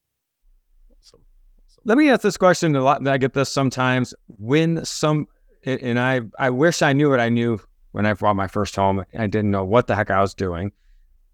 Let 1.85 1.99
me 1.99 2.11
ask 2.11 2.23
this 2.23 2.37
question 2.37 2.77
a 2.77 2.83
lot. 2.83 3.07
I 3.09 3.19
get 3.19 3.33
this 3.33 3.51
sometimes 3.51 4.15
when 4.39 4.85
some, 4.85 5.27
and 5.65 5.99
I, 5.99 6.21
I 6.39 6.51
wish 6.51 6.81
I 6.81 6.93
knew 6.93 7.11
what 7.11 7.19
I 7.19 7.29
knew 7.29 7.59
when 7.91 8.07
I 8.07 8.15
bought 8.15 8.37
my 8.37 8.47
first 8.47 8.77
home. 8.77 9.05
I 9.19 9.27
didn't 9.27 9.51
know 9.51 9.65
what 9.65 9.89
the 9.89 9.97
heck 9.97 10.11
I 10.11 10.21
was 10.21 10.33
doing. 10.33 10.71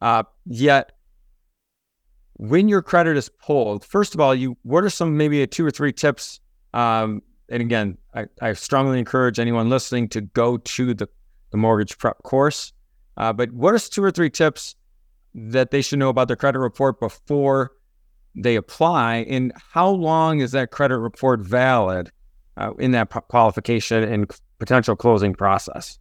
Uh, 0.00 0.22
yet 0.46 0.92
when 2.38 2.68
your 2.68 2.82
credit 2.82 3.16
is 3.16 3.28
pulled, 3.28 3.84
first 3.84 4.14
of 4.14 4.20
all, 4.20 4.34
you 4.34 4.56
what 4.62 4.84
are 4.84 4.90
some 4.90 5.16
maybe 5.16 5.46
two 5.46 5.66
or 5.66 5.70
three 5.70 5.92
tips? 5.92 6.40
Um, 6.72 7.22
and 7.48 7.60
again, 7.60 7.98
I, 8.14 8.26
I, 8.40 8.52
strongly 8.52 8.98
encourage 8.98 9.38
anyone 9.38 9.70
listening 9.70 10.08
to 10.10 10.20
go 10.20 10.58
to 10.58 10.94
the, 10.94 11.08
the 11.50 11.56
mortgage 11.56 11.96
prep 11.96 12.22
course. 12.22 12.72
Uh, 13.16 13.32
but 13.32 13.50
what 13.52 13.74
are 13.74 13.78
two 13.78 14.04
or 14.04 14.10
three 14.10 14.30
tips 14.30 14.76
that 15.34 15.70
they 15.70 15.80
should 15.80 15.98
know 15.98 16.10
about 16.10 16.28
their 16.28 16.36
credit 16.36 16.58
report 16.58 17.00
before 17.00 17.72
they 18.34 18.54
apply? 18.54 19.26
And 19.28 19.52
how 19.56 19.88
long 19.88 20.40
is 20.40 20.52
that 20.52 20.70
credit 20.70 20.98
report 20.98 21.40
valid 21.40 22.10
uh, 22.58 22.74
in 22.78 22.92
that 22.92 23.10
qualification 23.28 24.04
and 24.04 24.30
potential 24.58 24.94
closing 24.94 25.34
process? 25.34 25.98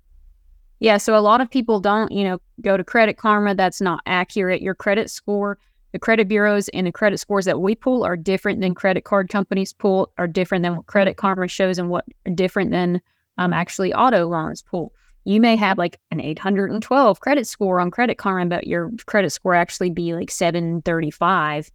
Yeah, 0.79 0.97
so 0.97 1.17
a 1.17 1.21
lot 1.21 1.41
of 1.41 1.49
people 1.49 1.79
don't, 1.79 2.11
you 2.11 2.23
know, 2.23 2.39
go 2.61 2.77
to 2.77 2.83
Credit 2.83 3.17
Karma. 3.17 3.55
That's 3.55 3.81
not 3.81 4.01
accurate. 4.05 4.61
Your 4.61 4.75
credit 4.75 5.09
score 5.09 5.57
the 5.93 5.99
credit 5.99 6.27
bureaus 6.27 6.69
and 6.69 6.87
the 6.87 6.91
credit 6.91 7.19
scores 7.19 7.45
that 7.45 7.61
we 7.61 7.75
pull 7.75 8.03
are 8.03 8.17
different 8.17 8.61
than 8.61 8.75
credit 8.75 9.03
card 9.03 9.29
companies 9.29 9.73
pull, 9.73 10.11
are 10.17 10.27
different 10.27 10.63
than 10.63 10.75
what 10.75 10.85
Credit 10.87 11.15
Karma 11.15 11.47
shows, 11.47 11.77
and 11.77 11.89
what 11.89 12.05
are 12.25 12.33
different 12.33 12.71
than 12.71 13.01
um, 13.37 13.53
actually 13.53 13.93
auto 13.93 14.27
loans 14.27 14.61
pull. 14.61 14.93
You 15.23 15.41
may 15.41 15.55
have 15.55 15.77
like 15.77 15.99
an 16.11 16.21
812 16.21 17.19
credit 17.19 17.47
score 17.47 17.79
on 17.79 17.91
Credit 17.91 18.17
Karma, 18.17 18.45
but 18.45 18.67
your 18.67 18.91
credit 19.05 19.31
score 19.31 19.55
actually 19.55 19.89
be 19.89 20.13
like 20.13 20.31
735 20.31 21.71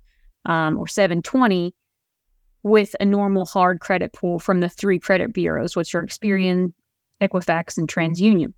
um, 0.47 0.79
or 0.79 0.87
720 0.87 1.75
with 2.63 2.95
a 3.01 3.05
normal 3.05 3.45
hard 3.45 3.81
credit 3.81 4.13
pool 4.13 4.39
from 4.39 4.61
the 4.61 4.69
three 4.69 4.99
credit 4.99 5.33
bureaus, 5.33 5.75
which 5.75 5.95
are 5.95 6.05
Experian, 6.05 6.73
Equifax, 7.21 7.77
and 7.77 7.89
TransUnion. 7.89 8.53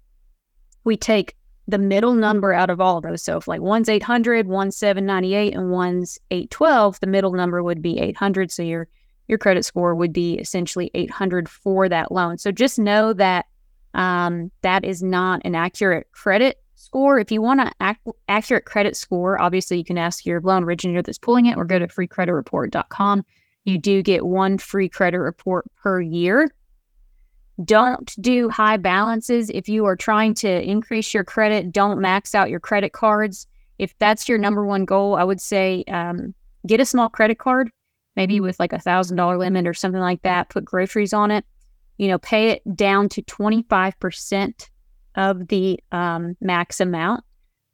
We 0.85 0.97
take 0.97 1.35
the 1.67 1.79
middle 1.79 2.15
number 2.15 2.53
out 2.53 2.71
of 2.71 2.81
all 2.81 2.99
of 2.99 3.05
those. 3.05 3.23
So 3.23 3.37
if 3.37 3.49
like 3.49 3.61
one's 3.61 3.89
800, 3.89 4.47
one's 4.47 4.77
798, 4.77 5.55
and 5.55 5.71
one's 5.71 6.19
812, 6.31 7.01
the 7.01 7.07
middle 7.07 7.33
number 7.33 7.63
would 7.63 7.81
be 7.81 7.99
800. 7.99 8.51
So 8.51 8.63
your 8.63 8.89
your 9.27 9.39
credit 9.39 9.65
score 9.65 9.95
would 9.95 10.13
be 10.13 10.35
essentially 10.35 10.91
800 10.93 11.49
for 11.49 11.89
that 11.89 12.13
loan. 12.13 12.37
So 12.37 12.53
just 12.53 12.79
know 12.79 13.15
that 13.15 13.47
um, 13.95 14.51
that 14.63 14.85
is 14.85 15.03
not 15.03 15.41
an 15.45 15.55
accurate 15.55 16.09
credit 16.13 16.59
score. 16.75 17.19
If 17.19 17.33
you 17.33 17.41
want 17.41 17.61
an 17.61 17.71
ac- 17.81 18.17
accurate 18.29 18.67
credit 18.67 18.97
score, 18.97 19.41
obviously 19.41 19.79
you 19.79 19.85
can 19.85 19.97
ask 19.97 20.27
your 20.27 20.41
loan 20.43 20.65
originator 20.65 21.01
that's 21.01 21.19
pulling 21.19 21.47
it 21.47 21.57
or 21.57 21.65
go 21.65 21.79
to 21.79 21.87
freecreditreport.com. 21.87 23.25
You 23.65 23.79
do 23.79 24.03
get 24.03 24.27
one 24.27 24.59
free 24.59 24.89
credit 24.89 25.21
report 25.21 25.65
per 25.83 26.01
year. 26.01 26.51
Don't 27.63 28.15
do 28.21 28.49
high 28.49 28.77
balances. 28.77 29.51
If 29.51 29.69
you 29.69 29.85
are 29.85 29.97
trying 29.97 30.35
to 30.35 30.63
increase 30.63 31.15
your 31.15 31.23
credit, 31.23 31.71
don't 31.71 32.01
max 32.01 32.35
out 32.35 32.51
your 32.51 32.61
credit 32.61 32.93
cards. 32.93 33.47
If 33.79 33.97
that's 33.99 34.29
your 34.29 34.39
number 34.39 34.67
one 34.67 34.85
goal, 34.85 35.15
I 35.15 35.25
would 35.25 35.41
say 35.41 35.85
um, 35.89 36.35
get 36.67 36.81
a 36.81 36.85
small 36.85 37.09
credit 37.09 37.39
card, 37.39 37.71
maybe 38.17 38.41
with 38.41 38.59
like 38.59 38.73
a 38.73 38.81
thousand 38.81 39.17
dollar 39.17 39.39
limit 39.39 39.67
or 39.69 39.75
something 39.75 40.01
like 40.01 40.23
that. 40.23 40.49
Put 40.49 40.65
groceries 40.65 41.13
on 41.13 41.31
it. 41.31 41.45
You 41.97 42.09
know, 42.09 42.19
pay 42.19 42.51
it 42.51 42.77
down 42.77 43.09
to 43.11 43.23
twenty 43.23 43.63
five 43.69 43.99
percent 44.01 44.71
of 45.15 45.47
the 45.47 45.79
um, 45.93 46.37
max 46.41 46.81
amount 46.81 47.23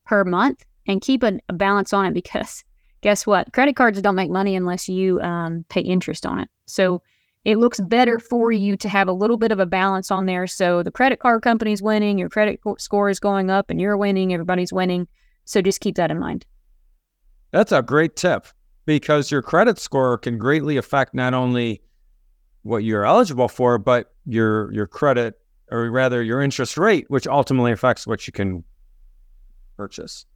per 0.05 0.25
month, 0.25 0.63
and 0.87 1.01
keep 1.01 1.23
a, 1.23 1.39
a 1.49 1.55
balance 1.55 1.95
on 1.95 2.05
it 2.05 2.13
because 2.13 2.65
guess 3.01 3.27
what? 3.27 3.53
Credit 3.55 3.77
cards 3.77 4.01
don't 4.03 4.15
make 4.15 4.31
money 4.31 4.57
unless 4.57 4.91
you 4.91 5.21
um, 5.23 5.65
pay 5.71 5.81
interest 5.81 6.27
on 6.27 6.41
it. 6.41 6.49
So 6.67 7.03
it 7.45 7.59
looks 7.59 7.81
better 7.81 8.19
for 8.19 8.53
you 8.53 8.77
to 8.77 8.89
have 8.89 9.09
a 9.09 9.13
little 9.13 9.37
bit 9.37 9.53
of 9.53 9.59
a 9.59 9.67
balance 9.67 10.11
on 10.11 10.27
there. 10.27 10.47
So 10.47 10.83
the 10.83 10.91
credit 10.91 11.21
card 11.21 11.43
company's 11.43 11.83
winning, 11.83 12.19
your 12.19 12.29
credit 12.29 12.61
score 12.79 13.09
is 13.09 13.19
going 13.19 13.51
up, 13.51 13.71
and 13.71 13.81
you're 13.81 13.97
winning, 13.97 14.33
everybody's 14.33 14.73
winning. 14.73 15.09
So 15.45 15.63
just 15.63 15.81
keep 15.81 15.97
that 15.97 16.11
in 16.11 16.19
mind. 16.19 16.45
That's 17.51 17.73
a 17.73 17.83
great 17.83 18.15
tip 18.15 18.47
because 18.85 19.31
your 19.31 19.43
credit 19.43 19.79
score 19.79 20.19
can 20.19 20.39
greatly 20.39 20.77
affect 20.77 21.15
not 21.15 21.35
only 21.35 21.83
what 22.63 22.85
you're 22.85 23.05
eligible 23.05 23.49
for, 23.49 23.79
but 23.79 24.13
your 24.27 24.73
your 24.73 24.87
credit 24.87 25.41
or 25.71 25.91
rather 25.91 26.23
your 26.23 26.43
interest 26.43 26.77
rate, 26.77 27.07
which 27.09 27.27
ultimately 27.27 27.73
affects 27.73 28.07
what 28.07 28.27
you 28.27 28.33
can 28.33 28.65
purchase. 29.77 30.27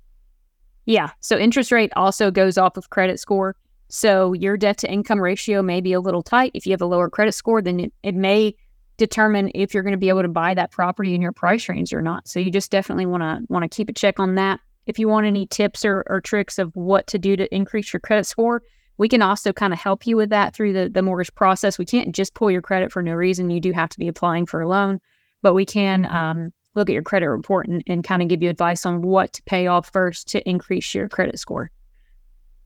Yeah. 0.86 1.10
So 1.20 1.38
interest 1.38 1.72
rate 1.72 1.92
also 1.96 2.30
goes 2.30 2.56
off 2.56 2.76
of 2.76 2.90
credit 2.90 3.18
score. 3.20 3.56
So 3.88 4.32
your 4.32 4.56
debt 4.56 4.78
to 4.78 4.90
income 4.90 5.20
ratio 5.20 5.62
may 5.62 5.80
be 5.80 5.92
a 5.92 6.00
little 6.00 6.22
tight. 6.22 6.52
If 6.54 6.66
you 6.66 6.72
have 6.72 6.82
a 6.82 6.86
lower 6.86 7.08
credit 7.08 7.32
score, 7.32 7.62
then 7.62 7.80
it, 7.80 7.92
it 8.02 8.14
may 8.14 8.54
determine 8.96 9.50
if 9.54 9.74
you're 9.74 9.82
going 9.82 9.92
to 9.92 9.98
be 9.98 10.08
able 10.08 10.22
to 10.22 10.28
buy 10.28 10.54
that 10.54 10.70
property 10.70 11.14
in 11.14 11.22
your 11.22 11.32
price 11.32 11.68
range 11.68 11.92
or 11.92 12.02
not. 12.02 12.28
So 12.28 12.38
you 12.38 12.50
just 12.50 12.70
definitely 12.70 13.06
want 13.06 13.22
to 13.22 13.40
want 13.48 13.62
to 13.62 13.74
keep 13.74 13.88
a 13.88 13.92
check 13.92 14.18
on 14.20 14.36
that. 14.36 14.60
If 14.86 14.98
you 14.98 15.08
want 15.08 15.26
any 15.26 15.46
tips 15.46 15.84
or, 15.84 16.04
or 16.06 16.20
tricks 16.20 16.58
of 16.58 16.74
what 16.76 17.06
to 17.08 17.18
do 17.18 17.36
to 17.36 17.52
increase 17.54 17.92
your 17.92 18.00
credit 18.00 18.26
score, 18.26 18.62
we 18.96 19.08
can 19.08 19.22
also 19.22 19.52
kind 19.52 19.72
of 19.72 19.78
help 19.78 20.06
you 20.06 20.16
with 20.16 20.30
that 20.30 20.54
through 20.54 20.72
the, 20.72 20.88
the 20.88 21.02
mortgage 21.02 21.34
process. 21.34 21.78
We 21.78 21.84
can't 21.84 22.14
just 22.14 22.34
pull 22.34 22.50
your 22.50 22.62
credit 22.62 22.92
for 22.92 23.02
no 23.02 23.12
reason. 23.12 23.50
You 23.50 23.60
do 23.60 23.72
have 23.72 23.88
to 23.90 23.98
be 23.98 24.08
applying 24.08 24.46
for 24.46 24.60
a 24.60 24.68
loan, 24.68 25.00
but 25.42 25.54
we 25.54 25.64
can 25.64 26.06
um, 26.06 26.52
look 26.74 26.88
at 26.88 26.92
your 26.92 27.02
credit 27.02 27.28
report 27.28 27.66
and, 27.66 27.82
and 27.86 28.04
kind 28.04 28.22
of 28.22 28.28
give 28.28 28.42
you 28.42 28.50
advice 28.50 28.86
on 28.86 29.02
what 29.02 29.32
to 29.32 29.42
pay 29.44 29.66
off 29.66 29.90
first 29.90 30.28
to 30.28 30.48
increase 30.48 30.94
your 30.94 31.08
credit 31.08 31.38
score. 31.38 31.70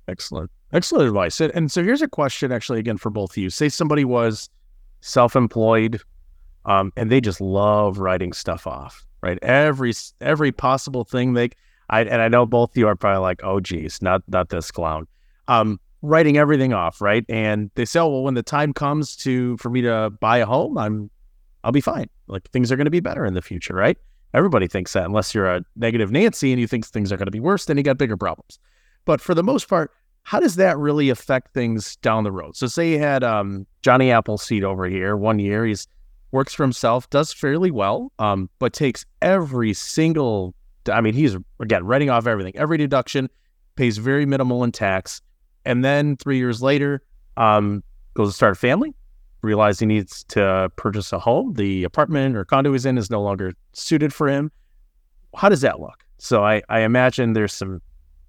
Excellent. 0.06 0.50
Excellent 0.72 1.06
advice. 1.06 1.40
And 1.40 1.72
so 1.72 1.82
here's 1.82 2.02
a 2.02 2.08
question 2.08 2.52
actually 2.52 2.78
again 2.78 2.98
for 2.98 3.10
both 3.10 3.30
of 3.32 3.36
you. 3.38 3.50
Say 3.50 3.68
somebody 3.68 4.04
was 4.04 4.50
self-employed 5.00 6.00
um, 6.66 6.92
and 6.96 7.10
they 7.10 7.20
just 7.20 7.40
love 7.40 7.98
writing 7.98 8.32
stuff 8.32 8.66
off, 8.66 9.06
right? 9.22 9.38
Every 9.42 9.94
every 10.20 10.52
possible 10.52 11.04
thing 11.04 11.32
they 11.32 11.50
I 11.88 12.02
and 12.02 12.20
I 12.20 12.28
know 12.28 12.44
both 12.44 12.72
of 12.72 12.76
you 12.76 12.86
are 12.86 12.96
probably 12.96 13.22
like, 13.22 13.40
oh 13.42 13.60
geez, 13.60 14.02
not 14.02 14.22
not 14.28 14.50
this 14.50 14.70
clown. 14.70 15.06
Um, 15.48 15.80
writing 16.02 16.36
everything 16.36 16.72
off, 16.74 17.00
right? 17.00 17.24
And 17.28 17.70
they 17.74 17.84
say, 17.84 18.00
oh, 18.00 18.08
well, 18.08 18.22
when 18.22 18.34
the 18.34 18.42
time 18.42 18.72
comes 18.74 19.16
to 19.16 19.56
for 19.56 19.70
me 19.70 19.80
to 19.82 20.10
buy 20.20 20.38
a 20.38 20.46
home, 20.46 20.76
I'm 20.76 21.10
I'll 21.64 21.72
be 21.72 21.80
fine. 21.80 22.08
Like 22.26 22.48
things 22.50 22.70
are 22.70 22.76
going 22.76 22.84
to 22.84 22.90
be 22.90 23.00
better 23.00 23.24
in 23.24 23.34
the 23.34 23.42
future, 23.42 23.74
right? 23.74 23.96
Everybody 24.34 24.68
thinks 24.68 24.92
that 24.92 25.06
unless 25.06 25.34
you're 25.34 25.46
a 25.46 25.62
negative 25.76 26.12
Nancy 26.12 26.52
and 26.52 26.60
you 26.60 26.66
think 26.66 26.86
things 26.86 27.10
are 27.10 27.16
going 27.16 27.26
to 27.26 27.32
be 27.32 27.40
worse, 27.40 27.64
then 27.64 27.78
you 27.78 27.82
got 27.82 27.96
bigger 27.96 28.16
problems. 28.16 28.58
But 29.06 29.22
for 29.22 29.34
the 29.34 29.42
most 29.42 29.68
part, 29.68 29.90
how 30.22 30.40
does 30.40 30.56
that 30.56 30.76
really 30.78 31.08
affect 31.08 31.54
things 31.54 31.96
down 31.96 32.24
the 32.24 32.32
road? 32.32 32.56
So 32.56 32.66
say 32.66 32.92
you 32.92 32.98
had 32.98 33.24
um, 33.24 33.66
Johnny 33.82 34.10
Appleseed 34.10 34.64
over 34.64 34.86
here 34.86 35.16
one 35.16 35.38
year. 35.38 35.64
He's 35.64 35.86
works 36.32 36.52
for 36.52 36.62
himself, 36.62 37.08
does 37.10 37.32
fairly 37.32 37.70
well, 37.70 38.12
um, 38.18 38.50
but 38.58 38.72
takes 38.72 39.04
every 39.22 39.72
single. 39.72 40.54
I 40.90 41.00
mean, 41.00 41.14
he's 41.14 41.36
again 41.60 41.84
writing 41.84 42.10
off 42.10 42.26
everything, 42.26 42.56
every 42.56 42.78
deduction, 42.78 43.28
pays 43.76 43.98
very 43.98 44.26
minimal 44.26 44.64
in 44.64 44.72
tax, 44.72 45.22
and 45.64 45.84
then 45.84 46.16
three 46.16 46.38
years 46.38 46.62
later, 46.62 47.02
um, 47.36 47.82
goes 48.14 48.30
to 48.30 48.34
start 48.34 48.52
a 48.52 48.56
family, 48.56 48.94
realize 49.42 49.78
he 49.78 49.86
needs 49.86 50.24
to 50.24 50.70
purchase 50.76 51.12
a 51.12 51.18
home. 51.18 51.54
The 51.54 51.84
apartment 51.84 52.36
or 52.36 52.44
condo 52.44 52.72
he's 52.72 52.86
in 52.86 52.98
is 52.98 53.10
no 53.10 53.22
longer 53.22 53.52
suited 53.72 54.12
for 54.12 54.28
him. 54.28 54.50
How 55.34 55.48
does 55.48 55.60
that 55.60 55.80
look? 55.80 56.04
So 56.18 56.44
I, 56.44 56.62
I 56.68 56.80
imagine 56.80 57.32
there's 57.32 57.52
some 57.52 57.80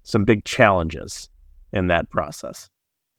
some 0.02 0.24
big 0.24 0.44
challenges 0.44 1.28
in 1.72 1.88
that 1.88 2.10
process. 2.10 2.68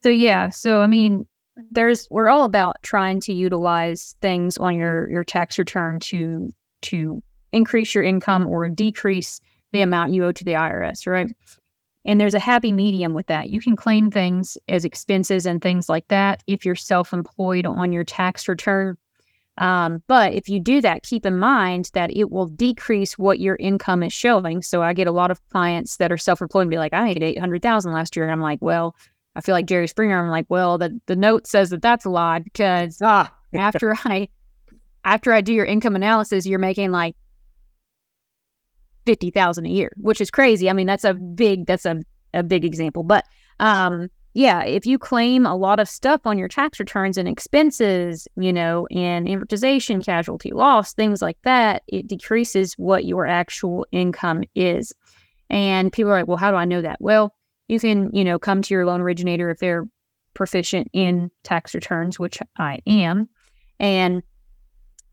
So 0.04 0.10
yeah, 0.10 0.50
so 0.50 0.82
I 0.82 0.88
mean, 0.88 1.26
there's 1.72 2.08
we're 2.10 2.30
all 2.30 2.44
about 2.44 2.78
trying 2.82 3.20
to 3.22 3.34
utilize 3.34 4.16
things 4.22 4.58
on 4.58 4.76
your 4.76 5.10
your 5.10 5.24
tax 5.24 5.60
return 5.60 6.00
to 6.00 6.54
to 6.84 7.22
increase 7.52 7.94
your 7.94 8.04
income 8.04 8.48
or 8.48 8.68
decrease 8.70 9.42
the 9.72 9.82
amount 9.82 10.14
you 10.14 10.26
owe 10.26 10.32
to 10.32 10.44
the 10.44 10.54
IRS, 10.54 11.06
right? 11.08 11.30
And 12.04 12.20
there's 12.20 12.34
a 12.34 12.40
happy 12.40 12.72
medium 12.72 13.14
with 13.14 13.28
that. 13.28 13.50
You 13.50 13.62
can 13.62 13.76
claim 13.76 14.10
things 14.10 14.58
as 14.68 14.86
expenses 14.86 15.46
and 15.46 15.62
things 15.62 15.88
like 15.88 16.08
that 16.08 16.42
if 16.48 16.66
you're 16.66 16.76
self-employed 16.76 17.66
on 17.66 17.92
your 17.92 18.04
tax 18.04 18.48
return. 18.48 18.98
Um, 19.58 20.02
but 20.08 20.34
if 20.34 20.50
you 20.50 20.60
do 20.60 20.82
that, 20.82 21.04
keep 21.04 21.26
in 21.26 21.38
mind 21.38 21.92
that 21.94 22.16
it 22.16 22.32
will 22.32 22.48
decrease 22.48 23.18
what 23.18 23.40
your 23.40 23.58
income 23.58 24.02
is 24.04 24.14
showing. 24.14 24.62
So 24.62 24.82
I 24.82 24.94
get 24.94 25.08
a 25.08 25.12
lot 25.12 25.32
of 25.32 25.46
clients 25.50 25.98
that 25.98 26.12
are 26.12 26.18
self-employed 26.18 26.62
and 26.62 26.70
be 26.70 26.78
like, 26.78 26.94
I 26.94 27.04
made 27.04 27.22
800,000 27.22 27.92
last 27.92 28.16
year. 28.16 28.26
And 28.26 28.32
I'm 28.32 28.42
like, 28.42 28.60
well, 28.62 28.96
I 29.36 29.42
feel 29.42 29.54
like 29.54 29.66
Jerry 29.66 29.88
Springer. 29.88 30.24
I'm 30.24 30.30
like, 30.30 30.46
well, 30.50 30.78
the, 30.78 31.00
the 31.06 31.16
note 31.16 31.48
says 31.48 31.70
that 31.70 31.82
that's 31.82 32.06
a 32.06 32.10
lie 32.10 32.40
because 32.40 33.00
ah, 33.04 33.34
after 33.54 33.96
I, 34.06 34.30
after 35.04 35.34
I 35.34 35.42
do 35.42 35.54
your 35.54 35.66
income 35.66 35.96
analysis, 35.96 36.46
you're 36.46 36.60
making 36.60 36.92
like 36.92 37.16
50,000 39.06 39.66
a 39.66 39.70
year, 39.70 39.92
which 39.98 40.22
is 40.22 40.32
crazy. 40.32 40.70
I 40.70 40.74
mean, 40.74 40.88
that's 40.88 41.04
a 41.04 41.14
big, 41.14 41.66
that's 41.66 41.86
a, 41.86 42.02
a 42.34 42.44
big 42.44 42.64
example, 42.64 43.04
but, 43.04 43.26
um, 43.60 44.10
yeah, 44.34 44.64
if 44.64 44.86
you 44.86 44.98
claim 44.98 45.46
a 45.46 45.56
lot 45.56 45.80
of 45.80 45.90
stuff 45.90 46.22
on 46.26 46.38
your 46.38 46.48
tax 46.48 46.80
returns 46.80 47.18
and 47.18 47.28
expenses, 47.28 48.28
you 48.38 48.54
know, 48.54 48.88
and 48.88 49.28
amortization, 49.28 50.04
casualty 50.04 50.52
loss, 50.52 50.94
things 50.94 51.22
like 51.22 51.38
that, 51.44 51.84
it 51.88 52.08
decreases 52.08 52.74
what 52.76 53.04
your 53.06 53.26
actual 53.28 53.86
income 53.92 54.44
is. 54.56 54.94
And 55.50 55.92
people 55.92 56.12
are 56.12 56.20
like, 56.20 56.28
well, 56.28 56.38
how 56.38 56.52
do 56.52 56.58
I 56.58 56.66
know 56.66 56.82
that? 56.82 57.02
Well, 57.02 57.36
you 57.68 57.80
can, 57.80 58.10
you 58.14 58.24
know, 58.24 58.40
come 58.40 58.62
to 58.62 58.74
your 58.74 58.86
loan 58.86 59.02
originator 59.02 59.50
if 59.50 59.60
they're 59.60 59.86
proficient 60.34 60.88
in 60.94 61.30
tax 61.44 61.76
returns, 61.76 62.18
which 62.18 62.40
I 62.58 62.80
am, 62.88 63.28
and 63.80 64.24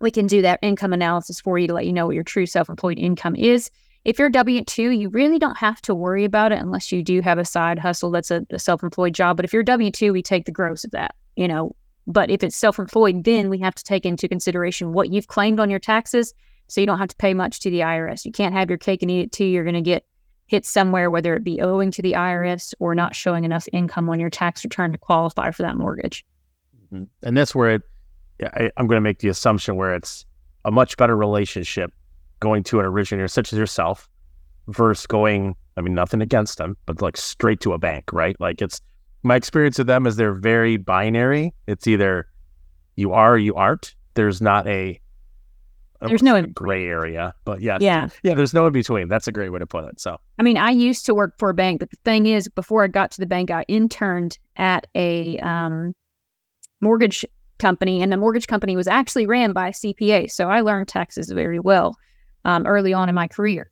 we 0.01 0.13
can 0.13 0.29
do 0.29 0.43
that 0.43 0.61
income 0.63 0.93
analysis 0.93 1.41
for 1.41 1.59
you 1.59 1.67
to 1.67 1.75
let 1.75 1.87
you 1.87 1.93
know 1.93 2.07
what 2.07 2.15
your 2.15 2.25
true 2.25 2.47
self 2.47 2.69
employed 2.69 2.99
income 2.99 3.35
is. 3.35 3.71
If 4.09 4.19
you're 4.19 4.31
W 4.31 4.65
2, 4.65 4.89
you 4.89 5.11
really 5.11 5.39
don't 5.39 5.59
have 5.59 5.83
to 5.83 5.95
worry 5.95 6.25
about 6.25 6.51
it 6.51 6.59
unless 6.59 6.91
you 6.91 7.03
do 7.03 7.21
have 7.21 7.37
a 7.37 7.45
side 7.45 7.79
hustle 7.79 8.11
that's 8.11 8.31
a, 8.31 8.47
a 8.49 8.59
self 8.59 8.83
employed 8.83 9.13
job. 9.13 9.37
But 9.37 9.45
if 9.45 9.53
you're 9.53 9.63
W 9.63 9.91
2, 9.91 10.15
we 10.15 10.23
take 10.23 10.47
the 10.47 10.51
gross 10.51 10.83
of 10.83 10.93
that, 10.93 11.15
you 11.37 11.47
know. 11.47 11.77
But 12.07 12.31
if 12.31 12.43
it's 12.43 12.57
self 12.57 12.79
employed, 12.79 13.25
then 13.25 13.51
we 13.51 13.59
have 13.59 13.75
to 13.75 13.85
take 13.85 14.07
into 14.07 14.27
consideration 14.27 14.95
what 14.95 15.13
you've 15.13 15.27
claimed 15.27 15.61
on 15.61 15.69
your 15.69 15.79
taxes. 15.79 16.33
So 16.69 16.81
you 16.81 16.87
don't 16.87 16.97
have 16.97 17.11
to 17.11 17.17
pay 17.17 17.35
much 17.35 17.61
to 17.61 17.71
the 17.71 17.81
IRS. 17.81 18.25
You 18.25 18.33
can't 18.33 18.55
have 18.55 18.71
your 18.71 18.79
cake 18.79 19.03
and 19.03 19.11
eat 19.11 19.21
it 19.21 19.33
too. 19.33 19.45
You're 19.45 19.63
going 19.63 19.75
to 19.75 19.83
get 19.83 20.07
hit 20.47 20.65
somewhere, 20.65 21.11
whether 21.11 21.35
it 21.35 21.45
be 21.45 21.61
owing 21.61 21.91
to 21.91 22.01
the 22.01 22.13
IRS 22.15 22.73
or 22.79 22.95
not 22.95 23.15
showing 23.15 23.45
enough 23.45 23.69
income 23.75 24.09
on 24.09 24.19
your 24.19 24.31
tax 24.31 24.65
return 24.65 24.93
to 24.93 24.99
qualify 24.99 25.51
for 25.51 25.65
that 25.65 25.77
mortgage. 25.77 26.25
Mm-hmm. 26.95 27.05
And 27.25 27.37
that's 27.37 27.55
where 27.55 27.73
it, 27.73 27.83
I, 28.43 28.71
I'm 28.79 28.87
going 28.87 28.97
to 28.97 29.03
make 29.03 29.19
the 29.19 29.29
assumption 29.29 29.77
where 29.77 29.95
it's 29.95 30.25
a 30.65 30.71
much 30.71 30.97
better 30.97 31.15
relationship 31.15 31.93
going 32.41 32.63
to 32.65 32.81
an 32.81 32.87
originator 32.87 33.29
such 33.29 33.53
as 33.53 33.59
yourself 33.59 34.09
versus 34.69 35.07
going 35.07 35.55
I 35.79 35.81
mean, 35.81 35.95
nothing 35.95 36.21
against 36.21 36.59
them, 36.59 36.77
but 36.87 37.01
like 37.01 37.17
straight 37.17 37.61
to 37.61 37.73
a 37.73 37.79
bank, 37.79 38.13
right? 38.13 38.39
Like 38.41 38.61
it's 38.61 38.81
my 39.23 39.37
experience 39.37 39.79
with 39.79 39.87
them 39.87 40.09
is 40.09 40.17
they're 40.17 40.35
very 40.35 40.77
binary. 40.77 41.55
It's 41.69 41.87
either 41.87 42.27
you 42.97 43.13
are 43.13 43.35
or 43.35 43.39
you 43.39 43.55
aren't. 43.55 43.95
There's 44.15 44.43
not 44.43 44.67
a 44.67 45.01
there's 46.01 46.23
no 46.23 46.41
gray 46.43 46.87
area, 46.87 47.35
but 47.45 47.61
yes, 47.61 47.81
yeah, 47.81 48.09
yeah. 48.25 48.35
There's 48.35 48.55
no 48.55 48.67
in 48.67 48.73
between. 48.73 49.09
That's 49.09 49.27
a 49.29 49.33
great 49.33 49.51
way 49.51 49.61
to 49.61 49.67
put 49.67 49.85
it. 49.85 50.01
So, 50.01 50.19
I 50.39 50.43
mean, 50.43 50.57
I 50.57 50.71
used 50.71 51.07
to 51.07 51.15
work 51.15 51.35
for 51.39 51.51
a 51.51 51.55
bank, 51.55 51.81
but 51.81 51.91
the 51.91 51.97
thing 52.05 52.27
is, 52.27 52.49
before 52.49 52.85
I 52.85 52.89
got 52.89 53.11
to 53.13 53.21
the 53.21 53.27
bank, 53.27 53.51
I 53.51 53.65
interned 53.67 54.39
at 54.57 54.87
a 54.95 55.39
um, 55.39 55.95
mortgage 56.81 57.25
company, 57.59 58.01
and 58.01 58.13
the 58.13 58.17
mortgage 58.17 58.47
company 58.47 58.77
was 58.77 58.87
actually 58.87 59.27
ran 59.27 59.53
by 59.53 59.69
a 59.69 59.73
CPA. 59.73 60.31
So 60.31 60.49
I 60.49 60.61
learned 60.61 60.87
taxes 60.87 61.31
very 61.31 61.59
well 61.59 61.97
um, 62.49 62.67
early 62.67 62.95
on 62.95 63.11
in 63.11 63.15
my 63.15 63.29
career. 63.29 63.71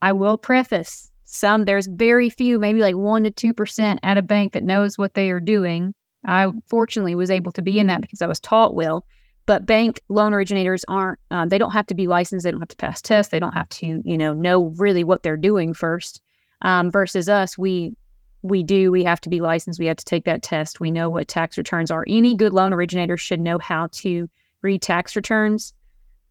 I 0.00 0.12
will 0.12 0.38
preface 0.38 1.10
some, 1.24 1.66
there's 1.66 1.86
very 1.86 2.30
few, 2.30 2.58
maybe 2.58 2.80
like 2.80 2.94
1% 2.94 3.36
to 3.36 3.54
2% 3.54 3.98
at 4.02 4.16
a 4.16 4.22
bank 4.22 4.54
that 4.54 4.64
knows 4.64 4.96
what 4.96 5.12
they 5.12 5.30
are 5.30 5.40
doing. 5.40 5.94
I 6.24 6.50
fortunately 6.68 7.14
was 7.14 7.30
able 7.30 7.52
to 7.52 7.60
be 7.60 7.78
in 7.78 7.88
that 7.88 8.00
because 8.00 8.22
I 8.22 8.26
was 8.26 8.40
taught 8.40 8.74
well. 8.74 9.04
But 9.44 9.66
bank 9.66 10.00
loan 10.08 10.32
originators 10.32 10.86
aren't, 10.88 11.18
um, 11.30 11.50
they 11.50 11.58
don't 11.58 11.72
have 11.72 11.86
to 11.88 11.94
be 11.94 12.06
licensed. 12.06 12.44
They 12.44 12.50
don't 12.50 12.60
have 12.60 12.68
to 12.68 12.76
pass 12.76 13.02
tests. 13.02 13.30
They 13.30 13.40
don't 13.40 13.52
have 13.52 13.68
to, 13.70 14.00
you 14.04 14.16
know, 14.16 14.32
know 14.32 14.72
really 14.78 15.04
what 15.04 15.22
they're 15.22 15.36
doing 15.36 15.74
first. 15.74 16.22
Um, 16.62 16.90
versus 16.90 17.28
us, 17.28 17.58
we 17.58 17.94
we 18.42 18.62
do. 18.62 18.90
We 18.90 19.04
have 19.04 19.20
to 19.22 19.28
be 19.28 19.40
licensed. 19.40 19.78
We 19.80 19.86
have 19.86 19.96
to 19.96 20.04
take 20.04 20.24
that 20.24 20.42
test. 20.42 20.80
We 20.80 20.90
know 20.90 21.10
what 21.10 21.28
tax 21.28 21.58
returns 21.58 21.90
are. 21.90 22.04
Any 22.08 22.36
good 22.36 22.52
loan 22.52 22.72
originator 22.72 23.16
should 23.16 23.40
know 23.40 23.58
how 23.58 23.88
to 23.92 24.28
read 24.62 24.80
tax 24.80 25.16
returns. 25.16 25.74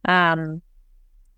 Um, 0.05 0.61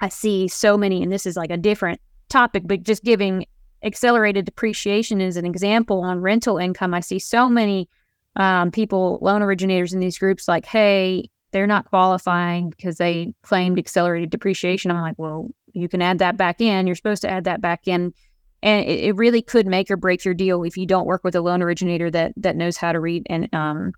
I 0.04 0.10
see 0.10 0.50
so 0.50 0.78
many, 0.78 1.02
and 1.02 1.10
this 1.10 1.26
is 1.26 1.38
like 1.38 1.50
a 1.50 1.56
different 1.56 2.02
topic, 2.28 2.64
but 2.66 2.84
just 2.84 3.06
giving 3.06 3.46
accelerated 3.84 4.44
depreciation 4.44 5.22
as 5.22 5.38
an 5.38 5.46
example 5.46 6.02
on 6.02 6.20
rental 6.20 6.58
income. 6.58 6.94
I 6.94 7.00
see 7.00 7.20
so 7.20 7.48
many 7.48 7.88
um, 8.36 8.70
people, 8.70 9.18
loan 9.22 9.42
originators 9.42 9.94
in 9.94 10.02
these 10.02 10.18
groups, 10.18 10.46
like, 10.46 10.66
hey, 10.66 11.30
they're 11.54 11.68
not 11.68 11.86
qualifying 11.86 12.70
because 12.72 12.98
they 12.98 13.34
claimed 13.44 13.80
accelerated 13.80 14.30
depreciation. 14.30 14.92
I'm 14.92 15.00
like, 15.00 15.18
well, 15.18 15.50
you 15.72 15.88
can 15.88 16.02
add 16.02 16.20
that 16.20 16.36
back 16.36 16.60
in. 16.60 16.86
You're 16.86 16.98
supposed 16.98 17.22
to 17.22 17.30
add 17.30 17.46
that 17.46 17.62
back 17.62 17.88
in 17.88 18.14
and 18.62 18.86
it, 18.86 19.06
it, 19.06 19.16
really 19.16 19.42
could 19.42 19.68
make 19.68 19.90
or 19.90 19.96
break 19.96 20.26
your 20.26 20.34
deal 20.34 20.64
if 20.64 20.76
you 20.76 20.86
don't 20.86 21.06
work 21.06 21.24
with 21.24 21.36
a 21.36 21.42
loan 21.42 21.62
originator 21.62 22.12
that 22.12 22.34
that 22.38 22.58
knows 22.58 22.76
how 22.76 22.92
to 22.92 23.00
read 23.00 23.26
and 23.30 23.54
um, 23.54 23.94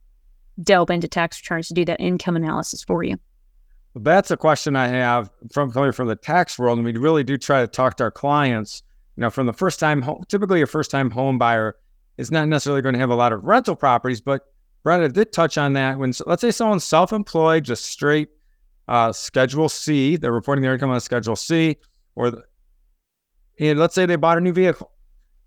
delve 0.62 0.91
into 0.91 1.07
tax 1.07 1.41
returns 1.41 1.67
to 1.69 1.74
do 1.74 1.85
that 1.85 2.00
income 2.00 2.35
analysis 2.35 2.83
for 2.83 3.03
you. 3.03 3.17
That's 3.95 4.29
a 4.29 4.35
question 4.37 4.75
I 4.75 4.89
have 4.89 5.29
from 5.53 5.71
coming 5.71 5.93
from 5.93 6.09
the 6.09 6.17
tax 6.17 6.59
world, 6.59 6.77
and 6.77 6.85
we 6.85 6.95
really 6.97 7.23
do 7.23 7.37
try 7.37 7.61
to 7.61 7.67
talk 7.67 7.95
to 7.97 8.03
our 8.03 8.11
clients. 8.11 8.83
You 9.15 9.21
know, 9.21 9.29
from 9.29 9.47
the 9.47 9.53
first 9.53 9.79
time 9.79 10.01
home, 10.01 10.23
typically 10.27 10.61
a 10.61 10.67
first 10.67 10.91
time 10.91 11.09
home 11.09 11.37
buyer 11.37 11.77
is 12.17 12.29
not 12.29 12.49
necessarily 12.49 12.81
going 12.81 12.93
to 12.93 12.99
have 12.99 13.09
a 13.09 13.15
lot 13.15 13.31
of 13.31 13.43
rental 13.43 13.75
properties, 13.75 14.19
but 14.19 14.41
Brenna 14.85 15.11
did 15.11 15.31
touch 15.31 15.57
on 15.57 15.73
that. 15.73 15.97
When 15.97 16.13
let's 16.25 16.41
say 16.41 16.51
someone's 16.51 16.83
self 16.83 17.13
employed, 17.13 17.63
just 17.63 17.85
straight 17.85 18.29
uh, 18.89 19.13
Schedule 19.13 19.69
C, 19.69 20.17
they're 20.17 20.33
reporting 20.33 20.61
their 20.61 20.73
income 20.73 20.91
on 20.91 20.99
Schedule 20.99 21.37
C, 21.37 21.77
or 22.15 22.43
and 23.59 23.79
let's 23.79 23.95
say 23.95 24.05
they 24.05 24.17
bought 24.17 24.37
a 24.37 24.41
new 24.41 24.51
vehicle 24.51 24.91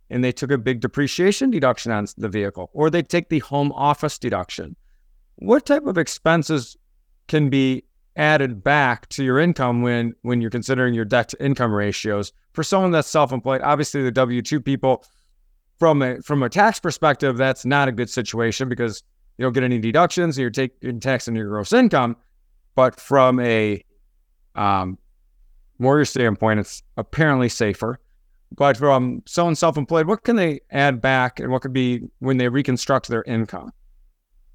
and 0.08 0.24
they 0.24 0.32
took 0.32 0.50
a 0.50 0.56
big 0.56 0.80
depreciation 0.80 1.50
deduction 1.50 1.92
on 1.92 2.06
the 2.16 2.30
vehicle, 2.30 2.70
or 2.72 2.88
they 2.88 3.02
take 3.02 3.28
the 3.28 3.40
home 3.40 3.72
office 3.72 4.18
deduction. 4.18 4.74
What 5.36 5.66
type 5.66 5.86
of 5.86 5.98
expenses 5.98 6.78
can 7.26 7.50
be 7.50 7.84
added 8.18 8.62
back 8.62 9.08
to 9.08 9.24
your 9.24 9.38
income 9.38 9.80
when 9.80 10.14
when 10.22 10.40
you're 10.40 10.50
considering 10.50 10.92
your 10.92 11.06
debt 11.06 11.28
to 11.28 11.42
income 11.42 11.72
ratios 11.72 12.32
for 12.52 12.62
someone 12.62 12.90
that's 12.90 13.08
self-employed? 13.08 13.62
Obviously, 13.62 14.02
the 14.02 14.10
W 14.10 14.42
two 14.42 14.60
people, 14.60 15.04
from 15.78 16.02
a 16.02 16.20
from 16.22 16.42
a 16.42 16.48
tax 16.48 16.78
perspective, 16.80 17.38
that's 17.38 17.64
not 17.64 17.88
a 17.88 17.92
good 17.92 18.10
situation 18.10 18.68
because 18.68 19.02
you 19.38 19.44
don't 19.44 19.52
get 19.52 19.62
any 19.62 19.78
deductions. 19.78 20.36
You're 20.36 20.50
taking 20.50 21.00
tax 21.00 21.28
on 21.28 21.36
your 21.36 21.48
gross 21.48 21.72
income, 21.72 22.16
but 22.74 23.00
from 23.00 23.40
a 23.40 23.82
um, 24.56 24.98
mortgage 25.78 26.08
standpoint, 26.08 26.60
it's 26.60 26.82
apparently 26.96 27.48
safer. 27.48 28.00
But 28.56 28.76
from 28.78 29.22
someone 29.26 29.54
self-employed, 29.54 30.06
what 30.06 30.24
can 30.24 30.36
they 30.36 30.60
add 30.70 31.00
back, 31.00 31.38
and 31.38 31.52
what 31.52 31.62
could 31.62 31.72
be 31.72 32.08
when 32.18 32.38
they 32.38 32.48
reconstruct 32.48 33.08
their 33.08 33.22
income? 33.24 33.72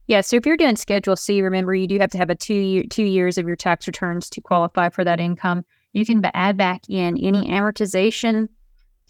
Yeah, 0.08 0.22
so 0.22 0.36
if 0.36 0.46
you're 0.46 0.58
doing 0.58 0.76
Schedule 0.76 1.16
C, 1.16 1.42
remember 1.42 1.74
you 1.74 1.88
do 1.88 1.98
have 2.00 2.12
to 2.12 2.18
have 2.18 2.30
a 2.30 2.36
two 2.36 2.54
year, 2.54 2.84
two 2.90 3.06
years 3.06 3.38
of 3.38 3.48
your 3.48 3.56
tax 3.56 3.88
returns 3.88 4.30
to 4.32 4.42
qualify 4.42 4.90
for 4.90 5.04
that 5.04 5.20
income. 5.20 5.64
You 5.94 6.06
can 6.06 6.24
add 6.34 6.58
back 6.58 6.82
in 6.90 7.18
any 7.18 7.48
amortization, 7.48 8.50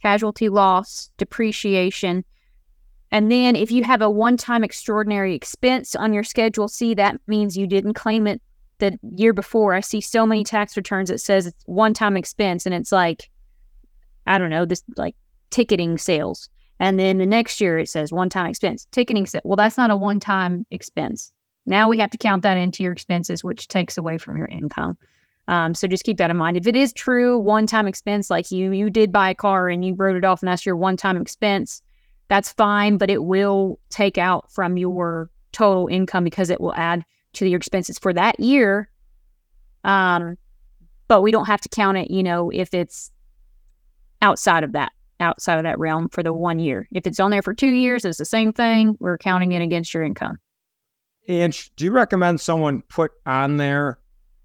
casualty 0.01 0.49
loss, 0.49 1.09
depreciation, 1.17 2.23
and 3.13 3.31
then 3.31 3.55
if 3.55 3.71
you 3.71 3.83
have 3.83 4.01
a 4.01 4.09
one-time 4.09 4.63
extraordinary 4.63 5.35
expense 5.35 5.93
on 5.95 6.13
your 6.13 6.23
Schedule 6.23 6.67
C, 6.67 6.95
that 6.95 7.21
means 7.27 7.55
you 7.55 7.67
didn't 7.67 7.93
claim 7.93 8.25
it 8.25 8.41
the 8.79 8.97
year 9.15 9.33
before. 9.33 9.75
I 9.75 9.81
see 9.81 10.01
so 10.01 10.25
many 10.25 10.43
tax 10.43 10.75
returns 10.75 11.09
that 11.09 11.21
says 11.21 11.45
it's 11.45 11.63
one 11.67 11.93
time 11.93 12.17
expense 12.17 12.65
and 12.65 12.73
it's 12.73 12.91
like, 12.91 13.29
I 14.25 14.39
don't 14.39 14.49
know, 14.49 14.65
this 14.65 14.83
like 14.97 15.15
ticketing 15.51 15.99
sales. 15.99 16.49
And 16.79 16.99
then 16.99 17.17
the 17.17 17.25
next 17.25 17.61
year 17.61 17.77
it 17.79 17.89
says 17.89 18.11
one 18.11 18.29
time 18.29 18.47
expense, 18.47 18.87
ticketing 18.91 19.25
set. 19.25 19.45
Well, 19.45 19.55
that's 19.55 19.77
not 19.77 19.91
a 19.91 19.95
one 19.95 20.19
time 20.19 20.65
expense. 20.71 21.31
Now 21.65 21.87
we 21.87 21.97
have 21.99 22.11
to 22.11 22.17
count 22.17 22.43
that 22.43 22.57
into 22.57 22.83
your 22.83 22.91
expenses, 22.91 23.43
which 23.43 23.67
takes 23.67 23.97
away 23.97 24.17
from 24.17 24.37
your 24.37 24.47
income. 24.47 24.97
Um, 25.47 25.73
so 25.73 25.87
just 25.87 26.03
keep 26.03 26.17
that 26.17 26.29
in 26.29 26.37
mind. 26.37 26.57
If 26.57 26.67
it 26.67 26.75
is 26.75 26.93
true 26.93 27.37
one 27.37 27.67
time 27.67 27.87
expense, 27.87 28.29
like 28.29 28.51
you 28.51 28.71
you 28.71 28.89
did 28.89 29.11
buy 29.11 29.29
a 29.29 29.35
car 29.35 29.69
and 29.69 29.83
you 29.83 29.93
wrote 29.93 30.15
it 30.15 30.25
off 30.25 30.41
and 30.41 30.47
that's 30.47 30.65
your 30.65 30.75
one 30.75 30.97
time 30.97 31.17
expense, 31.17 31.81
that's 32.27 32.51
fine, 32.51 32.97
but 32.97 33.09
it 33.09 33.23
will 33.23 33.79
take 33.89 34.17
out 34.17 34.51
from 34.51 34.77
your 34.77 35.29
total 35.51 35.87
income 35.87 36.23
because 36.23 36.49
it 36.49 36.61
will 36.61 36.73
add 36.75 37.03
to 37.33 37.47
your 37.47 37.57
expenses 37.57 37.99
for 37.99 38.13
that 38.13 38.39
year. 38.39 38.89
Um, 39.83 40.37
but 41.07 41.21
we 41.21 41.31
don't 41.31 41.45
have 41.45 41.61
to 41.61 41.69
count 41.69 41.97
it, 41.97 42.09
you 42.09 42.23
know, 42.23 42.49
if 42.49 42.73
it's 42.73 43.11
outside 44.21 44.63
of 44.63 44.71
that, 44.71 44.91
outside 45.23 45.57
of 45.57 45.63
that 45.63 45.79
realm 45.79 46.09
for 46.09 46.21
the 46.21 46.33
one 46.33 46.59
year. 46.59 46.87
If 46.91 47.07
it's 47.07 47.19
on 47.19 47.31
there 47.31 47.41
for 47.41 47.53
two 47.53 47.71
years, 47.71 48.05
it's 48.05 48.19
the 48.19 48.25
same 48.25 48.53
thing. 48.53 48.95
We're 48.99 49.17
counting 49.17 49.53
it 49.53 49.61
against 49.61 49.93
your 49.93 50.03
income. 50.03 50.37
And 51.27 51.57
do 51.77 51.85
you 51.85 51.91
recommend 51.91 52.41
someone 52.41 52.83
put 52.89 53.11
on 53.25 53.57
there 53.57 53.99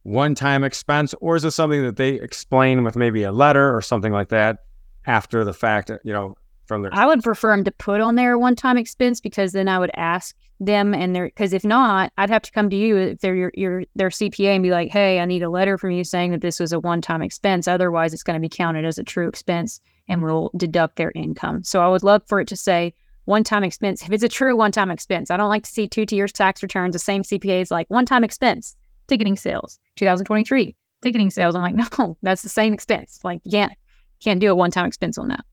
one 0.04 0.34
time 0.34 0.64
expense, 0.64 1.14
or 1.20 1.36
is 1.36 1.44
it 1.44 1.50
something 1.50 1.82
that 1.82 1.96
they 1.96 2.14
explain 2.14 2.84
with 2.84 2.96
maybe 2.96 3.24
a 3.24 3.32
letter 3.32 3.76
or 3.76 3.82
something 3.82 4.12
like 4.12 4.28
that 4.28 4.58
after 5.06 5.44
the 5.44 5.52
fact, 5.52 5.90
you 6.04 6.12
know, 6.12 6.36
from 6.68 6.82
their? 6.82 6.94
I 6.94 7.06
would 7.06 7.22
prefer 7.22 7.50
them 7.50 7.64
to 7.64 7.72
put 7.72 8.00
on 8.00 8.14
their 8.14 8.38
one 8.38 8.54
time 8.54 8.78
expense 8.78 9.20
because 9.20 9.52
then 9.52 9.68
I 9.68 9.78
would 9.78 9.90
ask 9.94 10.36
them 10.60 10.94
and 10.94 11.14
they're 11.14 11.26
because 11.26 11.52
if 11.52 11.64
not, 11.64 12.12
I'd 12.18 12.30
have 12.30 12.42
to 12.42 12.52
come 12.52 12.70
to 12.70 12.76
you 12.76 12.96
if 12.96 13.20
they're 13.20 13.34
your, 13.34 13.52
your 13.54 13.84
their 13.94 14.10
CPA 14.10 14.54
and 14.54 14.62
be 14.62 14.70
like, 14.70 14.90
hey, 14.90 15.20
I 15.20 15.24
need 15.24 15.42
a 15.42 15.50
letter 15.50 15.78
from 15.78 15.90
you 15.92 16.04
saying 16.04 16.32
that 16.32 16.40
this 16.40 16.60
was 16.60 16.72
a 16.72 16.78
one 16.78 17.00
time 17.00 17.22
expense. 17.22 17.66
Otherwise, 17.66 18.12
it's 18.12 18.22
going 18.22 18.40
to 18.40 18.40
be 18.40 18.48
counted 18.48 18.84
as 18.84 18.98
a 18.98 19.04
true 19.04 19.28
expense 19.28 19.80
and 20.08 20.22
we'll 20.22 20.50
deduct 20.56 20.96
their 20.96 21.12
income. 21.14 21.64
So 21.64 21.80
I 21.80 21.88
would 21.88 22.02
love 22.02 22.22
for 22.26 22.40
it 22.40 22.48
to 22.48 22.56
say 22.56 22.94
one 23.24 23.44
time 23.44 23.64
expense. 23.64 24.02
If 24.02 24.12
it's 24.12 24.24
a 24.24 24.28
true 24.28 24.56
one 24.56 24.72
time 24.72 24.90
expense, 24.90 25.30
I 25.30 25.36
don't 25.36 25.48
like 25.48 25.64
to 25.64 25.70
see 25.70 25.88
two 25.88 26.06
tiers 26.06 26.32
tax 26.32 26.62
returns. 26.62 26.92
The 26.92 26.98
same 26.98 27.22
CPA 27.22 27.62
is 27.62 27.70
like 27.70 27.88
one 27.88 28.06
time 28.06 28.24
expense, 28.24 28.76
ticketing 29.06 29.36
sales, 29.36 29.78
2023 29.96 30.76
ticketing 31.02 31.30
sales. 31.30 31.54
I'm 31.54 31.62
like, 31.62 31.98
no, 31.98 32.16
that's 32.22 32.42
the 32.42 32.48
same 32.48 32.72
expense. 32.72 33.20
Like, 33.24 33.40
you 33.44 33.50
can't 33.52 33.72
can't 34.20 34.40
do 34.40 34.50
a 34.50 34.54
one 34.54 34.70
time 34.70 34.86
expense 34.86 35.16
on 35.16 35.28
that 35.28 35.44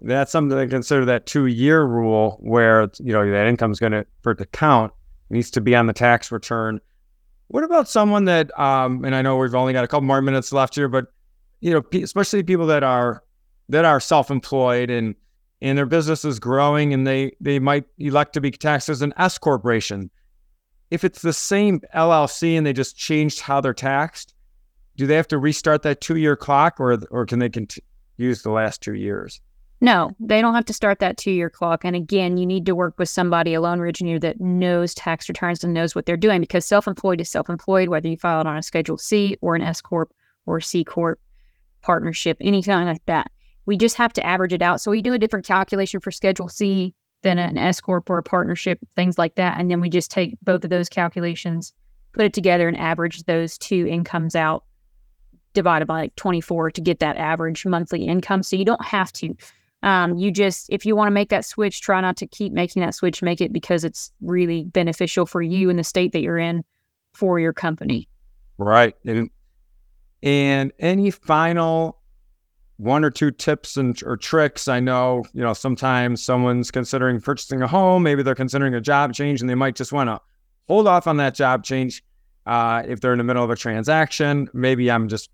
that's 0.00 0.30
something 0.30 0.56
to 0.56 0.66
consider 0.68 1.04
that 1.06 1.26
two 1.26 1.46
year 1.46 1.84
rule 1.84 2.38
where 2.40 2.88
you 2.98 3.12
know 3.12 3.28
that 3.28 3.46
income 3.46 3.72
is 3.72 3.80
going 3.80 3.92
to 3.92 4.06
for 4.22 4.32
it 4.32 4.38
to 4.38 4.46
count 4.46 4.92
needs 5.30 5.50
to 5.50 5.60
be 5.60 5.74
on 5.74 5.86
the 5.86 5.92
tax 5.92 6.30
return. 6.30 6.80
What 7.48 7.64
about 7.64 7.88
someone 7.88 8.24
that 8.26 8.56
um 8.58 9.04
and 9.04 9.14
i 9.14 9.22
know 9.22 9.36
we've 9.36 9.54
only 9.54 9.72
got 9.72 9.84
a 9.84 9.88
couple 9.88 10.06
more 10.06 10.22
minutes 10.22 10.52
left 10.52 10.74
here 10.74 10.88
but 10.88 11.06
you 11.60 11.72
know 11.72 11.82
especially 12.00 12.42
people 12.42 12.66
that 12.66 12.82
are 12.82 13.24
that 13.68 13.84
are 13.84 14.00
self-employed 14.00 14.90
and 14.90 15.14
and 15.60 15.76
their 15.76 15.86
business 15.86 16.24
is 16.24 16.38
growing 16.38 16.94
and 16.94 17.06
they 17.06 17.32
they 17.40 17.58
might 17.58 17.84
elect 17.98 18.34
to 18.34 18.40
be 18.40 18.50
taxed 18.50 18.88
as 18.88 19.02
an 19.02 19.12
s 19.16 19.38
corporation. 19.38 20.10
If 20.90 21.04
it's 21.04 21.22
the 21.22 21.32
same 21.32 21.80
llc 21.94 22.56
and 22.56 22.66
they 22.66 22.72
just 22.72 22.96
changed 22.96 23.40
how 23.40 23.60
they're 23.60 23.74
taxed 23.74 24.34
do 24.96 25.06
they 25.06 25.14
have 25.14 25.28
to 25.28 25.38
restart 25.38 25.82
that 25.82 26.00
two 26.00 26.16
year 26.16 26.36
clock 26.36 26.78
or 26.78 26.98
or 27.10 27.26
can 27.26 27.40
they 27.40 27.48
cont- 27.48 27.78
use 28.16 28.42
the 28.42 28.50
last 28.50 28.82
two 28.82 28.94
years 28.94 29.40
no, 29.80 30.10
they 30.18 30.40
don't 30.40 30.54
have 30.54 30.64
to 30.66 30.72
start 30.72 30.98
that 30.98 31.16
two 31.16 31.30
year 31.30 31.48
clock. 31.48 31.84
And 31.84 31.94
again, 31.94 32.36
you 32.36 32.46
need 32.46 32.66
to 32.66 32.74
work 32.74 32.98
with 32.98 33.08
somebody, 33.08 33.54
a 33.54 33.60
loan 33.60 33.78
originator 33.78 34.18
that 34.20 34.40
knows 34.40 34.94
tax 34.94 35.28
returns 35.28 35.62
and 35.62 35.72
knows 35.72 35.94
what 35.94 36.04
they're 36.04 36.16
doing 36.16 36.40
because 36.40 36.64
self 36.64 36.88
employed 36.88 37.20
is 37.20 37.30
self 37.30 37.48
employed, 37.48 37.88
whether 37.88 38.08
you 38.08 38.16
file 38.16 38.40
it 38.40 38.46
on 38.46 38.56
a 38.56 38.62
Schedule 38.62 38.98
C 38.98 39.36
or 39.40 39.54
an 39.54 39.62
S 39.62 39.80
Corp 39.80 40.12
or 40.46 40.60
C 40.60 40.82
Corp 40.82 41.20
partnership, 41.80 42.36
anything 42.40 42.74
like 42.84 43.04
that. 43.06 43.30
We 43.66 43.76
just 43.76 43.96
have 43.96 44.12
to 44.14 44.26
average 44.26 44.52
it 44.52 44.62
out. 44.62 44.80
So 44.80 44.90
we 44.90 45.02
do 45.02 45.12
a 45.12 45.18
different 45.18 45.46
calculation 45.46 46.00
for 46.00 46.10
Schedule 46.10 46.48
C 46.48 46.94
than 47.22 47.38
an 47.38 47.56
S 47.56 47.80
Corp 47.80 48.10
or 48.10 48.18
a 48.18 48.22
partnership, 48.22 48.80
things 48.96 49.16
like 49.16 49.36
that. 49.36 49.60
And 49.60 49.70
then 49.70 49.80
we 49.80 49.88
just 49.88 50.10
take 50.10 50.36
both 50.42 50.64
of 50.64 50.70
those 50.70 50.88
calculations, 50.88 51.72
put 52.14 52.24
it 52.24 52.32
together, 52.32 52.66
and 52.66 52.76
average 52.76 53.22
those 53.24 53.56
two 53.58 53.86
incomes 53.86 54.34
out 54.34 54.64
divided 55.54 55.86
by 55.86 56.02
like 56.02 56.16
24 56.16 56.72
to 56.72 56.80
get 56.80 56.98
that 57.00 57.16
average 57.16 57.64
monthly 57.64 58.04
income. 58.04 58.42
So 58.42 58.56
you 58.56 58.64
don't 58.64 58.84
have 58.84 59.12
to 59.14 59.36
Um, 59.82 60.16
you 60.16 60.30
just, 60.30 60.68
if 60.70 60.84
you 60.84 60.96
want 60.96 61.08
to 61.08 61.12
make 61.12 61.28
that 61.28 61.44
switch, 61.44 61.80
try 61.80 62.00
not 62.00 62.16
to 62.16 62.26
keep 62.26 62.52
making 62.52 62.82
that 62.82 62.94
switch. 62.94 63.22
Make 63.22 63.40
it 63.40 63.52
because 63.52 63.84
it's 63.84 64.10
really 64.20 64.64
beneficial 64.64 65.24
for 65.24 65.40
you 65.40 65.70
and 65.70 65.78
the 65.78 65.84
state 65.84 66.12
that 66.12 66.20
you're 66.20 66.38
in 66.38 66.64
for 67.14 67.38
your 67.38 67.52
company. 67.52 68.08
Right. 68.58 68.94
And, 69.06 69.30
and 70.22 70.72
any 70.80 71.10
final 71.10 71.98
one 72.78 73.04
or 73.04 73.10
two 73.10 73.30
tips 73.30 73.76
and 73.76 74.00
or 74.04 74.16
tricks? 74.16 74.68
I 74.68 74.80
know, 74.80 75.24
you 75.32 75.42
know, 75.42 75.52
sometimes 75.52 76.24
someone's 76.24 76.70
considering 76.70 77.20
purchasing 77.20 77.62
a 77.62 77.68
home, 77.68 78.02
maybe 78.02 78.22
they're 78.22 78.34
considering 78.34 78.74
a 78.74 78.80
job 78.80 79.14
change, 79.14 79.40
and 79.40 79.50
they 79.50 79.54
might 79.54 79.76
just 79.76 79.92
want 79.92 80.08
to 80.08 80.20
hold 80.66 80.88
off 80.88 81.06
on 81.06 81.16
that 81.18 81.34
job 81.34 81.64
change 81.64 82.02
uh, 82.46 82.82
if 82.86 83.00
they're 83.00 83.12
in 83.12 83.18
the 83.18 83.24
middle 83.24 83.44
of 83.44 83.50
a 83.50 83.56
transaction. 83.56 84.48
Maybe 84.52 84.90
I'm 84.90 85.08
just 85.08 85.30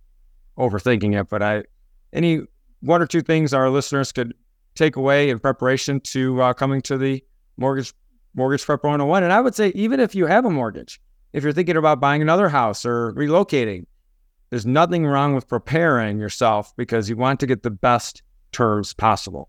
overthinking 0.59 1.19
it, 1.19 1.29
but 1.29 1.43
I 1.43 1.65
any 2.13 2.43
one 2.85 3.01
or 3.01 3.07
two 3.07 3.23
things 3.23 3.55
our 3.55 3.71
listeners 3.71 4.13
could 4.13 4.35
take 4.75 4.97
away 4.97 5.31
in 5.31 5.39
preparation 5.39 6.01
to 6.01 6.41
uh, 6.43 6.53
coming 6.53 6.83
to 6.83 6.99
the 6.99 7.25
mortgage 7.57 7.93
mortgage 8.35 8.65
prep 8.65 8.83
101 8.83 9.23
and 9.23 9.33
i 9.33 9.41
would 9.41 9.55
say 9.55 9.69
even 9.75 10.01
if 10.01 10.15
you 10.15 10.27
have 10.27 10.45
a 10.45 10.51
mortgage 10.51 11.01
if 11.33 11.43
you're 11.43 11.53
thinking 11.53 11.77
about 11.77 12.01
buying 12.01 12.21
another 12.21 12.49
house 12.49 12.85
or 12.85 13.13
relocating 13.13 13.87
there's 14.51 14.67
nothing 14.67 15.07
wrong 15.07 15.35
with 15.35 15.49
preparing 15.49 16.19
yourself 16.19 16.73
because 16.77 17.09
you 17.09 17.17
want 17.17 17.41
to 17.41 17.47
get 17.47 17.65
the 17.65 17.71
best 17.73 18.23
terms 18.53 18.95
possible. 18.95 19.49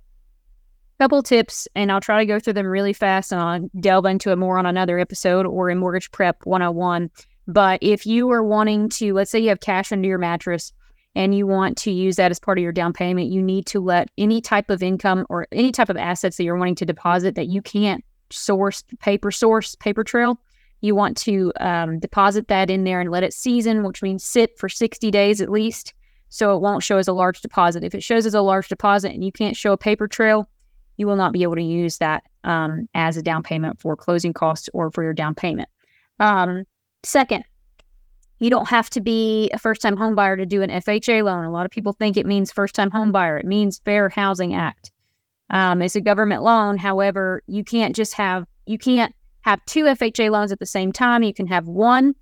Couple 1.00 1.21
tips 1.21 1.67
and 1.76 1.91
i'll 1.91 2.00
try 2.00 2.19
to 2.19 2.26
go 2.26 2.39
through 2.39 2.54
them 2.54 2.65
really 2.65 2.93
fast 2.93 3.34
and 3.34 3.41
i'll 3.41 3.69
delve 3.82 4.06
into 4.06 4.32
it 4.32 4.38
more 4.38 4.58
on 4.58 4.65
another 4.65 4.98
episode 4.98 5.45
or 5.45 5.69
in 5.69 5.78
mortgage 5.78 6.10
prep 6.12 6.38
101 6.45 7.12
but 7.48 7.80
if 7.82 8.06
you 8.06 8.32
are 8.32 8.41
wanting 8.41 8.88
to 8.88 9.13
let's 9.13 9.30
say 9.30 9.38
you 9.38 9.50
have 9.50 9.60
cash 9.60 9.91
under 9.91 10.08
your 10.08 10.17
mattress 10.17 10.71
and 11.15 11.34
you 11.34 11.47
want 11.47 11.78
to 11.78 11.91
use 11.91 12.17
that 12.17 12.32
as 12.32 12.39
part 12.39 12.58
of 12.58 12.63
your 12.63 12.71
down 12.71 12.93
payment, 12.93 13.30
you 13.30 13.41
need 13.41 13.65
to 13.67 13.80
let 13.80 14.10
any 14.17 14.41
type 14.41 14.69
of 14.69 14.84
income 14.84 15.25
or 15.30 15.47
any 15.51 15.71
type 15.71 15.89
of 15.89 15.97
assets 15.97 16.38
that 16.38 16.43
you're 16.43 16.58
wanting 16.58 16.75
to 16.75 16.86
deposit 16.86 17.36
that 17.36 17.47
you 17.47 17.62
can't 17.62 18.04
source, 18.32 18.84
paper 18.99 19.32
source, 19.32 19.75
paper 19.75 20.04
trail, 20.04 20.39
you 20.82 20.93
want 20.93 21.17
to 21.17 21.51
um, 21.60 21.99
deposit 21.99 22.47
that 22.49 22.69
in 22.69 22.84
there 22.84 22.99
and 22.99 23.10
let 23.10 23.23
it 23.23 23.34
season, 23.34 23.84
which 23.84 24.04
means 24.04 24.23
sit 24.23 24.58
for 24.60 24.69
60 24.69 25.10
days 25.10 25.41
at 25.41 25.49
least. 25.49 25.93
So 26.30 26.56
it 26.56 26.62
won't 26.62 26.84
show 26.84 26.97
as 26.97 27.08
a 27.08 27.13
large 27.13 27.41
deposit. 27.41 27.84
If 27.84 27.95
it 27.95 28.04
shows 28.04 28.25
as 28.25 28.34
a 28.34 28.41
large 28.41 28.67
deposit 28.67 29.13
and 29.13 29.23
you 29.23 29.32
can't 29.32 29.56
show 29.56 29.71
a 29.71 29.78
paper 29.78 30.08
trail, 30.08 30.49
you 30.97 31.08
will 31.08 31.15
not 31.15 31.34
be 31.34 31.43
able 31.43 31.56
to 31.56 31.63
use 31.63 31.97
that 31.99 32.23
um, 32.43 32.88
as 32.93 33.17
a 33.17 33.23
down 33.23 33.41
payment 33.41 33.80
for 33.80 33.95
closing 33.95 34.34
costs 34.34 34.69
or 34.73 34.91
for 34.91 35.04
your 35.04 35.13
down 35.13 35.34
payment. 35.34 35.69
Um, 36.19 36.65
second, 37.04 37.45
you 38.39 38.50
don't 38.50 38.67
have 38.67 38.89
to 38.91 39.02
be 39.02 39.50
a 39.52 39.60
first 39.60 39.82
time 39.82 39.95
homebuyer 39.95 40.38
to 40.38 40.45
do 40.45 40.62
an 40.62 40.69
FHA 40.69 41.24
loan. 41.24 41.45
A 41.45 41.52
lot 41.52 41.65
of 41.65 41.71
people 41.71 41.93
think 41.93 42.17
it 42.17 42.26
means 42.26 42.52
first 42.52 42.76
time 42.76 42.91
homebuyer. 42.91 43.39
It 43.39 43.45
means 43.45 43.80
Fair 43.86 44.10
Housing 44.10 44.54
Act. 44.54 44.91
Um, 45.50 45.82
it's 45.82 45.95
a 45.95 46.02
government 46.02 46.43
loan. 46.43 46.78
However, 46.78 47.43
you 47.48 47.63
can't 47.63 47.95
just 47.95 48.13
have 48.13 48.45
you 48.65 48.78
can't 48.78 49.13
have 49.41 49.63
two 49.65 49.86
FHA 49.86 50.32
loans 50.32 50.52
at 50.52 50.60
the 50.60 50.65
same 50.65 50.91
time. 50.91 51.24
You 51.24 51.34
can 51.34 51.48
have 51.48 51.67
one. 51.67 52.15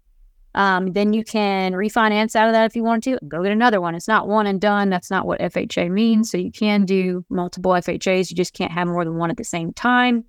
Um, 0.55 0.91
then 0.91 1.13
you 1.13 1.23
can 1.23 1.73
refinance 1.73 2.35
out 2.35 2.47
of 2.47 2.53
that 2.53 2.65
if 2.65 2.75
you 2.75 2.83
want 2.83 3.03
to. 3.05 3.17
Go 3.27 3.41
get 3.41 3.51
another 3.51 3.81
one. 3.81 3.95
It's 3.95 4.07
not 4.07 4.27
one 4.27 4.45
and 4.45 4.61
done. 4.61 4.89
That's 4.89 5.09
not 5.09 5.25
what 5.25 5.39
FHA 5.39 5.89
means. 5.89 6.29
So 6.29 6.37
you 6.37 6.51
can 6.51 6.85
do 6.85 7.25
multiple 7.29 7.71
FHAs. 7.71 8.29
You 8.29 8.35
just 8.35 8.53
can't 8.53 8.71
have 8.71 8.87
more 8.87 9.03
than 9.03 9.17
one 9.17 9.31
at 9.31 9.37
the 9.37 9.43
same 9.43 9.73
time. 9.73 10.25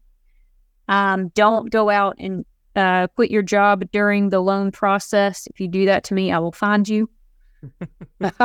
Um, 0.88 1.28
don't 1.28 1.70
go 1.70 1.90
out 1.90 2.16
and 2.18 2.46
uh, 2.76 3.06
quit 3.08 3.30
your 3.30 3.42
job 3.42 3.84
during 3.92 4.30
the 4.30 4.40
loan 4.40 4.70
process. 4.70 5.46
If 5.48 5.60
you 5.60 5.68
do 5.68 5.86
that 5.86 6.04
to 6.04 6.14
me, 6.14 6.32
I 6.32 6.38
will 6.38 6.52
find 6.52 6.88
you. 6.88 7.08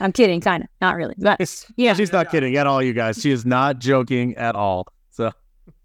I'm 0.00 0.12
kidding, 0.12 0.40
kind 0.40 0.62
of, 0.62 0.68
not 0.80 0.96
really, 0.96 1.14
but 1.18 1.64
yeah, 1.76 1.94
she's 1.94 2.12
not 2.12 2.30
kidding 2.30 2.56
at 2.56 2.66
all, 2.66 2.82
you 2.82 2.92
guys. 2.92 3.20
She 3.20 3.30
is 3.30 3.46
not 3.46 3.78
joking 3.78 4.36
at 4.36 4.54
all. 4.54 4.86
So 5.10 5.32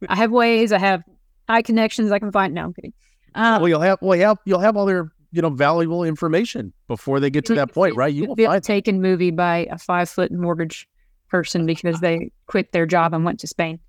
I 0.10 0.16
have 0.16 0.32
ways. 0.32 0.72
I 0.72 0.78
have 0.78 1.04
high 1.48 1.62
connections. 1.62 2.12
I 2.12 2.20
can 2.20 2.32
find. 2.32 2.54
No, 2.54 2.64
I'm 2.64 2.74
kidding. 2.74 2.94
Um, 3.36 3.62
well, 3.62 3.70
you'll 3.70 3.82
have 3.82 4.00
well, 4.02 4.20
have 4.20 4.38
you'll 4.46 4.60
have 4.60 4.76
all 4.76 4.86
their 4.86 5.12
you 5.32 5.42
know 5.42 5.50
valuable 5.50 6.04
information 6.04 6.74
before 6.88 7.20
they 7.20 7.30
get 7.30 7.46
to 7.46 7.56
that 7.56 7.74
point, 7.74 7.96
right? 7.96 8.14
You 8.14 8.26
will 8.26 8.36
be 8.36 8.48
taken 8.60 9.02
movie 9.02 9.32
by 9.32 9.68
a 9.72 9.78
five 9.78 10.10
foot 10.10 10.32
mortgage 10.32 10.88
person 11.30 11.66
because 11.66 12.02
they 12.02 12.32
quit 12.48 12.74
their 12.74 12.86
job 12.86 13.14
and 13.14 13.24
went 13.24 13.40
to 13.40 13.48
Spain. 13.48 13.80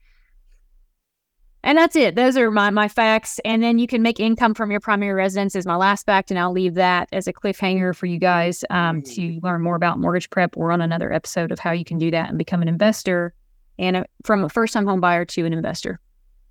And 1.64 1.78
that's 1.78 1.94
it. 1.94 2.16
Those 2.16 2.36
are 2.36 2.50
my, 2.50 2.70
my 2.70 2.88
facts. 2.88 3.38
And 3.44 3.62
then 3.62 3.78
you 3.78 3.86
can 3.86 4.02
make 4.02 4.18
income 4.18 4.52
from 4.54 4.70
your 4.70 4.80
primary 4.80 5.12
residence 5.12 5.54
is 5.54 5.64
my 5.64 5.76
last 5.76 6.06
fact. 6.06 6.30
And 6.30 6.38
I'll 6.38 6.52
leave 6.52 6.74
that 6.74 7.08
as 7.12 7.28
a 7.28 7.32
cliffhanger 7.32 7.94
for 7.94 8.06
you 8.06 8.18
guys 8.18 8.64
um, 8.70 9.02
to 9.02 9.38
learn 9.42 9.62
more 9.62 9.76
about 9.76 10.00
mortgage 10.00 10.28
prep. 10.30 10.56
We're 10.56 10.72
on 10.72 10.80
another 10.80 11.12
episode 11.12 11.52
of 11.52 11.60
how 11.60 11.70
you 11.70 11.84
can 11.84 11.98
do 11.98 12.10
that 12.10 12.28
and 12.28 12.36
become 12.36 12.62
an 12.62 12.68
investor 12.68 13.32
and 13.78 13.98
a, 13.98 14.06
from 14.24 14.42
a 14.42 14.48
first 14.48 14.72
time 14.72 14.86
home 14.86 15.00
buyer 15.00 15.24
to 15.24 15.46
an 15.46 15.52
investor. 15.52 16.00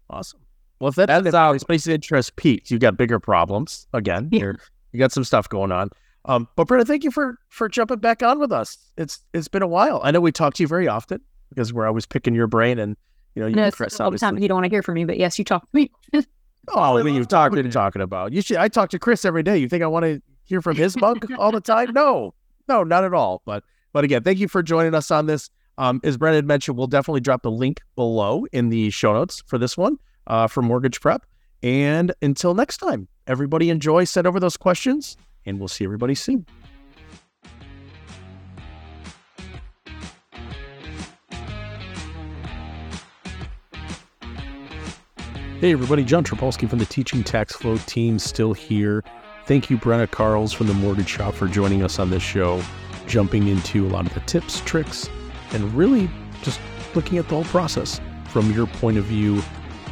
Awesome. 0.10 0.40
Well, 0.80 0.90
if 0.90 0.96
that, 0.96 1.08
that's 1.08 1.36
how 1.36 1.56
space 1.58 1.86
interest 1.88 2.38
peaks, 2.38 2.72
you've 2.72 2.82
got 2.82 2.98
bigger 2.98 3.20
problems. 3.20 3.88
Again, 3.94 4.30
yeah. 4.32 4.54
you 4.94 5.00
got 5.00 5.12
some 5.12 5.24
stuff 5.24 5.48
going 5.48 5.72
on. 5.72 5.90
Um, 6.26 6.48
but 6.56 6.68
Brenna, 6.68 6.86
thank 6.86 7.04
you 7.04 7.12
for 7.12 7.38
for 7.50 7.68
jumping 7.68 8.00
back 8.00 8.24
on 8.24 8.40
with 8.40 8.52
us. 8.52 8.78
It's 8.98 9.20
it's 9.34 9.48
been 9.48 9.62
a 9.62 9.68
while. 9.68 10.02
I 10.04 10.12
know 10.12 10.22
we 10.22 10.32
talk 10.32 10.54
to 10.56 10.64
you 10.64 10.68
very 10.68 10.88
often 10.88 11.22
because 11.50 11.74
we're 11.74 11.88
always 11.88 12.06
picking 12.06 12.34
your 12.34 12.48
brain 12.48 12.80
and 12.80 12.96
you 13.36 13.42
know, 13.42 13.48
you 13.48 13.56
no, 13.56 13.72
Chris, 13.72 14.00
all 14.00 14.12
the 14.12 14.18
time 14.18 14.38
you 14.38 14.48
don't 14.48 14.56
want 14.56 14.66
to 14.66 14.70
hear 14.70 14.84
from 14.84 14.96
me, 14.96 15.06
but 15.06 15.18
yes, 15.18 15.40
you 15.40 15.46
talk 15.46 15.64
to 15.64 15.70
me. 15.74 15.92
oh, 16.70 16.98
I 16.98 17.04
mean, 17.04 17.16
you've 17.16 17.28
talked. 17.28 17.52
What 17.52 17.60
are 17.60 17.64
you 17.64 17.72
talking 17.72 18.02
about? 18.02 18.34
You 18.34 18.42
should. 18.42 18.58
I 18.58 18.68
talk 18.68 18.90
to 18.92 19.00
Chris 19.00 19.26
every 19.26 19.44
day. 19.44 19.58
You 19.58 19.70
think 19.70 19.84
I 19.84 19.88
want 19.88 20.06
to 20.06 20.22
hear 20.44 20.62
from 20.62 20.76
his 20.76 20.98
mug 20.98 21.32
all 21.38 21.52
the 21.52 21.62
time? 21.62 21.94
No, 21.94 22.34
no, 22.68 22.84
not 22.84 23.04
at 23.04 23.14
all. 23.14 23.42
But 23.46 23.64
but 23.94 24.04
again, 24.04 24.24
thank 24.24 24.40
you 24.40 24.48
for 24.48 24.62
joining 24.62 24.94
us 24.94 25.12
on 25.12 25.26
this. 25.26 25.50
Um, 25.78 26.02
as 26.04 26.18
Brenna 26.18 26.44
mentioned, 26.44 26.78
we'll 26.78 26.88
definitely 26.88 27.22
drop 27.22 27.44
the 27.44 27.52
link 27.52 27.82
below 27.96 28.46
in 28.52 28.70
the 28.70 28.90
show 28.90 29.14
notes 29.14 29.42
for 29.48 29.58
this 29.58 29.78
one 29.78 29.98
uh, 30.28 30.48
for 30.48 30.62
mortgage 30.62 31.00
prep. 31.00 31.26
And 31.64 32.14
until 32.22 32.54
next 32.54 32.78
time, 32.78 33.08
everybody 33.28 33.70
enjoy. 33.70 34.04
Send 34.04 34.28
over 34.28 34.40
those 34.40 34.58
questions, 34.58 35.16
and 35.46 35.60
we'll 35.60 35.68
see 35.68 35.86
everybody 35.86 36.16
soon. 36.16 36.46
Hey 45.62 45.74
everybody, 45.74 46.04
John 46.04 46.24
Tripolsky 46.24 46.68
from 46.68 46.80
the 46.80 46.88
Teaching 46.88 47.24
Tax 47.24 47.56
Flow 47.56 47.78
team 47.86 48.18
still 48.18 48.52
here. 48.52 49.04
Thank 49.46 49.70
you, 49.70 49.78
Brenna 49.78 50.10
Carles 50.10 50.52
from 50.52 50.66
the 50.66 50.74
Mortgage 50.74 51.08
Shop 51.08 51.36
for 51.36 51.48
joining 51.48 51.84
us 51.84 52.00
on 52.00 52.10
this 52.10 52.24
show, 52.24 52.64
jumping 53.06 53.48
into 53.48 53.86
a 53.86 53.90
lot 53.90 54.08
of 54.08 54.14
the 54.16 54.22
tips, 54.22 54.62
tricks, 54.62 55.08
and 55.52 55.72
really 55.76 56.10
just 56.42 56.60
looking 56.96 57.20
at 57.20 57.28
the 57.28 57.36
whole 57.36 57.44
process 57.44 58.02
from 58.30 58.52
your 58.52 58.66
point 58.66 58.98
of 58.98 59.04
view 59.04 59.40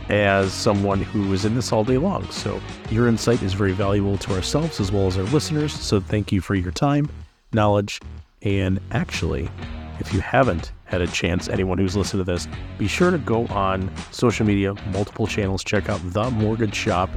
as 0.09 0.51
someone 0.51 1.03
who 1.03 1.31
is 1.33 1.45
in 1.45 1.53
this 1.53 1.71
all 1.71 1.83
day 1.83 1.99
long. 1.99 2.27
So 2.31 2.59
your 2.89 3.07
insight 3.07 3.43
is 3.43 3.53
very 3.53 3.73
valuable 3.73 4.17
to 4.17 4.33
ourselves 4.33 4.79
as 4.79 4.91
well 4.91 5.05
as 5.05 5.19
our 5.19 5.23
listeners. 5.25 5.71
So 5.71 5.99
thank 5.99 6.31
you 6.31 6.41
for 6.41 6.55
your 6.55 6.71
time, 6.71 7.11
knowledge, 7.53 8.01
and 8.41 8.79
actually, 8.89 9.51
if 9.99 10.13
you 10.13 10.21
haven't 10.21 10.71
had 10.85 11.01
a 11.01 11.07
chance, 11.07 11.49
anyone 11.49 11.77
who's 11.77 11.95
listened 11.95 12.25
to 12.25 12.31
this, 12.31 12.47
be 12.77 12.87
sure 12.87 13.11
to 13.11 13.17
go 13.17 13.45
on 13.47 13.91
social 14.11 14.45
media, 14.45 14.73
multiple 14.91 15.27
channels, 15.27 15.63
check 15.63 15.89
out 15.89 15.99
The 16.03 16.29
Mortgage 16.31 16.75
Shop. 16.75 17.09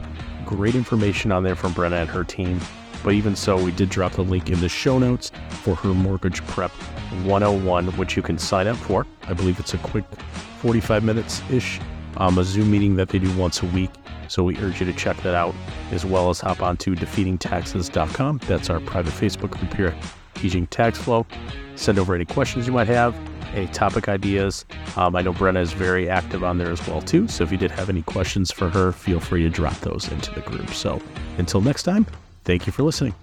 Great 0.45 0.75
information 0.75 1.33
on 1.33 1.43
there 1.43 1.57
from 1.57 1.73
Brenna 1.73 2.03
and 2.03 2.11
her 2.11 2.25
team. 2.25 2.61
But 3.03 3.15
even 3.15 3.35
so, 3.35 3.63
we 3.63 3.73
did 3.73 3.89
drop 3.89 4.13
the 4.13 4.23
link 4.23 4.51
in 4.51 4.61
the 4.61 4.69
show 4.69 4.99
notes 4.99 5.33
for 5.49 5.75
her 5.75 5.93
Mortgage 5.95 6.45
Prep 6.47 6.71
101, 7.25 7.87
which 7.97 8.17
you 8.17 8.23
can 8.23 8.39
sign 8.39 8.67
up 8.67 8.77
for. 8.77 9.07
I 9.25 9.33
believe 9.33 9.59
it's 9.59 9.75
a 9.75 9.79
quick 9.79 10.05
45 10.59 11.03
minutes 11.03 11.43
ish, 11.51 11.81
um, 12.19 12.39
a 12.39 12.45
Zoom 12.45 12.71
meeting 12.71 12.97
that 12.97 13.09
they 13.09 13.19
do 13.19 13.37
once 13.37 13.63
a 13.63 13.67
week. 13.67 13.91
So 14.29 14.45
we 14.45 14.57
urge 14.59 14.81
you 14.81 14.87
to 14.87 14.93
check 14.93 15.17
that 15.23 15.35
out, 15.35 15.55
as 15.91 16.07
well 16.07 16.31
as 16.31 16.41
hop 16.41 16.63
on 16.63 16.77
to 16.79 16.95
defeatingtaxes.com. 16.95 18.41
That's 18.47 18.71
our 18.71 18.81
private 18.81 19.13
Facebook 19.13 19.51
group 19.51 19.75
here, 19.75 19.95
Teaching 20.43 20.67
Tax 20.67 20.99
Flow. 20.99 21.25
Send 21.77 22.01
over 22.01 22.17
any 22.17 22.25
questions 22.25 22.67
you 22.67 22.73
might 22.73 22.89
have 22.89 23.15
any 23.55 23.69
topic 23.69 24.09
ideas. 24.09 24.65
Um, 24.97 25.15
I 25.15 25.23
know 25.23 25.33
Brenna 25.33 25.61
is 25.61 25.73
very 25.73 26.11
active 26.11 26.43
on 26.43 26.59
there 26.59 26.73
as 26.73 26.85
well 26.89 27.01
too. 27.01 27.29
So 27.29 27.45
if 27.45 27.53
you 27.53 27.59
did 27.59 27.71
have 27.71 27.89
any 27.89 28.03
questions 28.03 28.51
for 28.51 28.69
her, 28.69 28.91
feel 28.91 29.21
free 29.21 29.45
to 29.45 29.49
drop 29.49 29.79
those 29.83 30.11
into 30.11 30.35
the 30.35 30.41
group. 30.41 30.71
So 30.71 31.01
until 31.39 31.61
next 31.61 31.85
time, 31.85 32.07
thank 32.43 32.67
you 32.67 32.73
for 32.73 32.83
listening. 32.83 33.15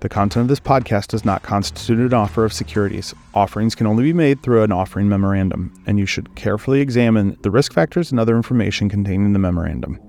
The 0.00 0.08
content 0.08 0.42
of 0.42 0.48
this 0.48 0.58
podcast 0.58 1.06
does 1.06 1.24
not 1.24 1.44
constitute 1.44 2.00
an 2.00 2.12
offer 2.12 2.44
of 2.44 2.52
securities. 2.52 3.14
Offerings 3.32 3.76
can 3.76 3.86
only 3.86 4.02
be 4.02 4.12
made 4.12 4.42
through 4.42 4.64
an 4.64 4.72
offering 4.72 5.08
memorandum, 5.08 5.72
and 5.86 6.00
you 6.00 6.06
should 6.06 6.34
carefully 6.34 6.80
examine 6.80 7.36
the 7.42 7.50
risk 7.52 7.72
factors 7.72 8.10
and 8.10 8.18
other 8.18 8.36
information 8.36 8.88
contained 8.88 9.24
in 9.24 9.34
the 9.34 9.38
memorandum. 9.38 10.00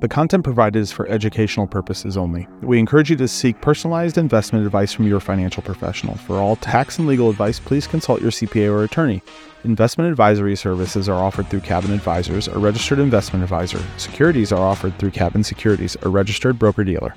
The 0.00 0.08
content 0.08 0.44
provided 0.44 0.78
is 0.78 0.90
for 0.90 1.06
educational 1.08 1.66
purposes 1.66 2.16
only. 2.16 2.48
We 2.62 2.78
encourage 2.78 3.10
you 3.10 3.16
to 3.16 3.28
seek 3.28 3.60
personalized 3.60 4.16
investment 4.16 4.64
advice 4.64 4.94
from 4.94 5.06
your 5.06 5.20
financial 5.20 5.62
professional. 5.62 6.14
For 6.14 6.36
all 6.36 6.56
tax 6.56 6.98
and 6.98 7.06
legal 7.06 7.28
advice, 7.28 7.60
please 7.60 7.86
consult 7.86 8.22
your 8.22 8.30
CPA 8.30 8.72
or 8.72 8.82
attorney. 8.82 9.22
Investment 9.62 10.08
advisory 10.08 10.56
services 10.56 11.06
are 11.06 11.22
offered 11.22 11.48
through 11.48 11.60
Cabin 11.60 11.92
Advisors, 11.92 12.48
a 12.48 12.58
registered 12.58 12.98
investment 12.98 13.42
advisor. 13.42 13.82
Securities 13.98 14.52
are 14.52 14.66
offered 14.66 14.98
through 14.98 15.10
Cabin 15.10 15.44
Securities, 15.44 15.98
a 16.00 16.08
registered 16.08 16.58
broker 16.58 16.82
dealer. 16.82 17.14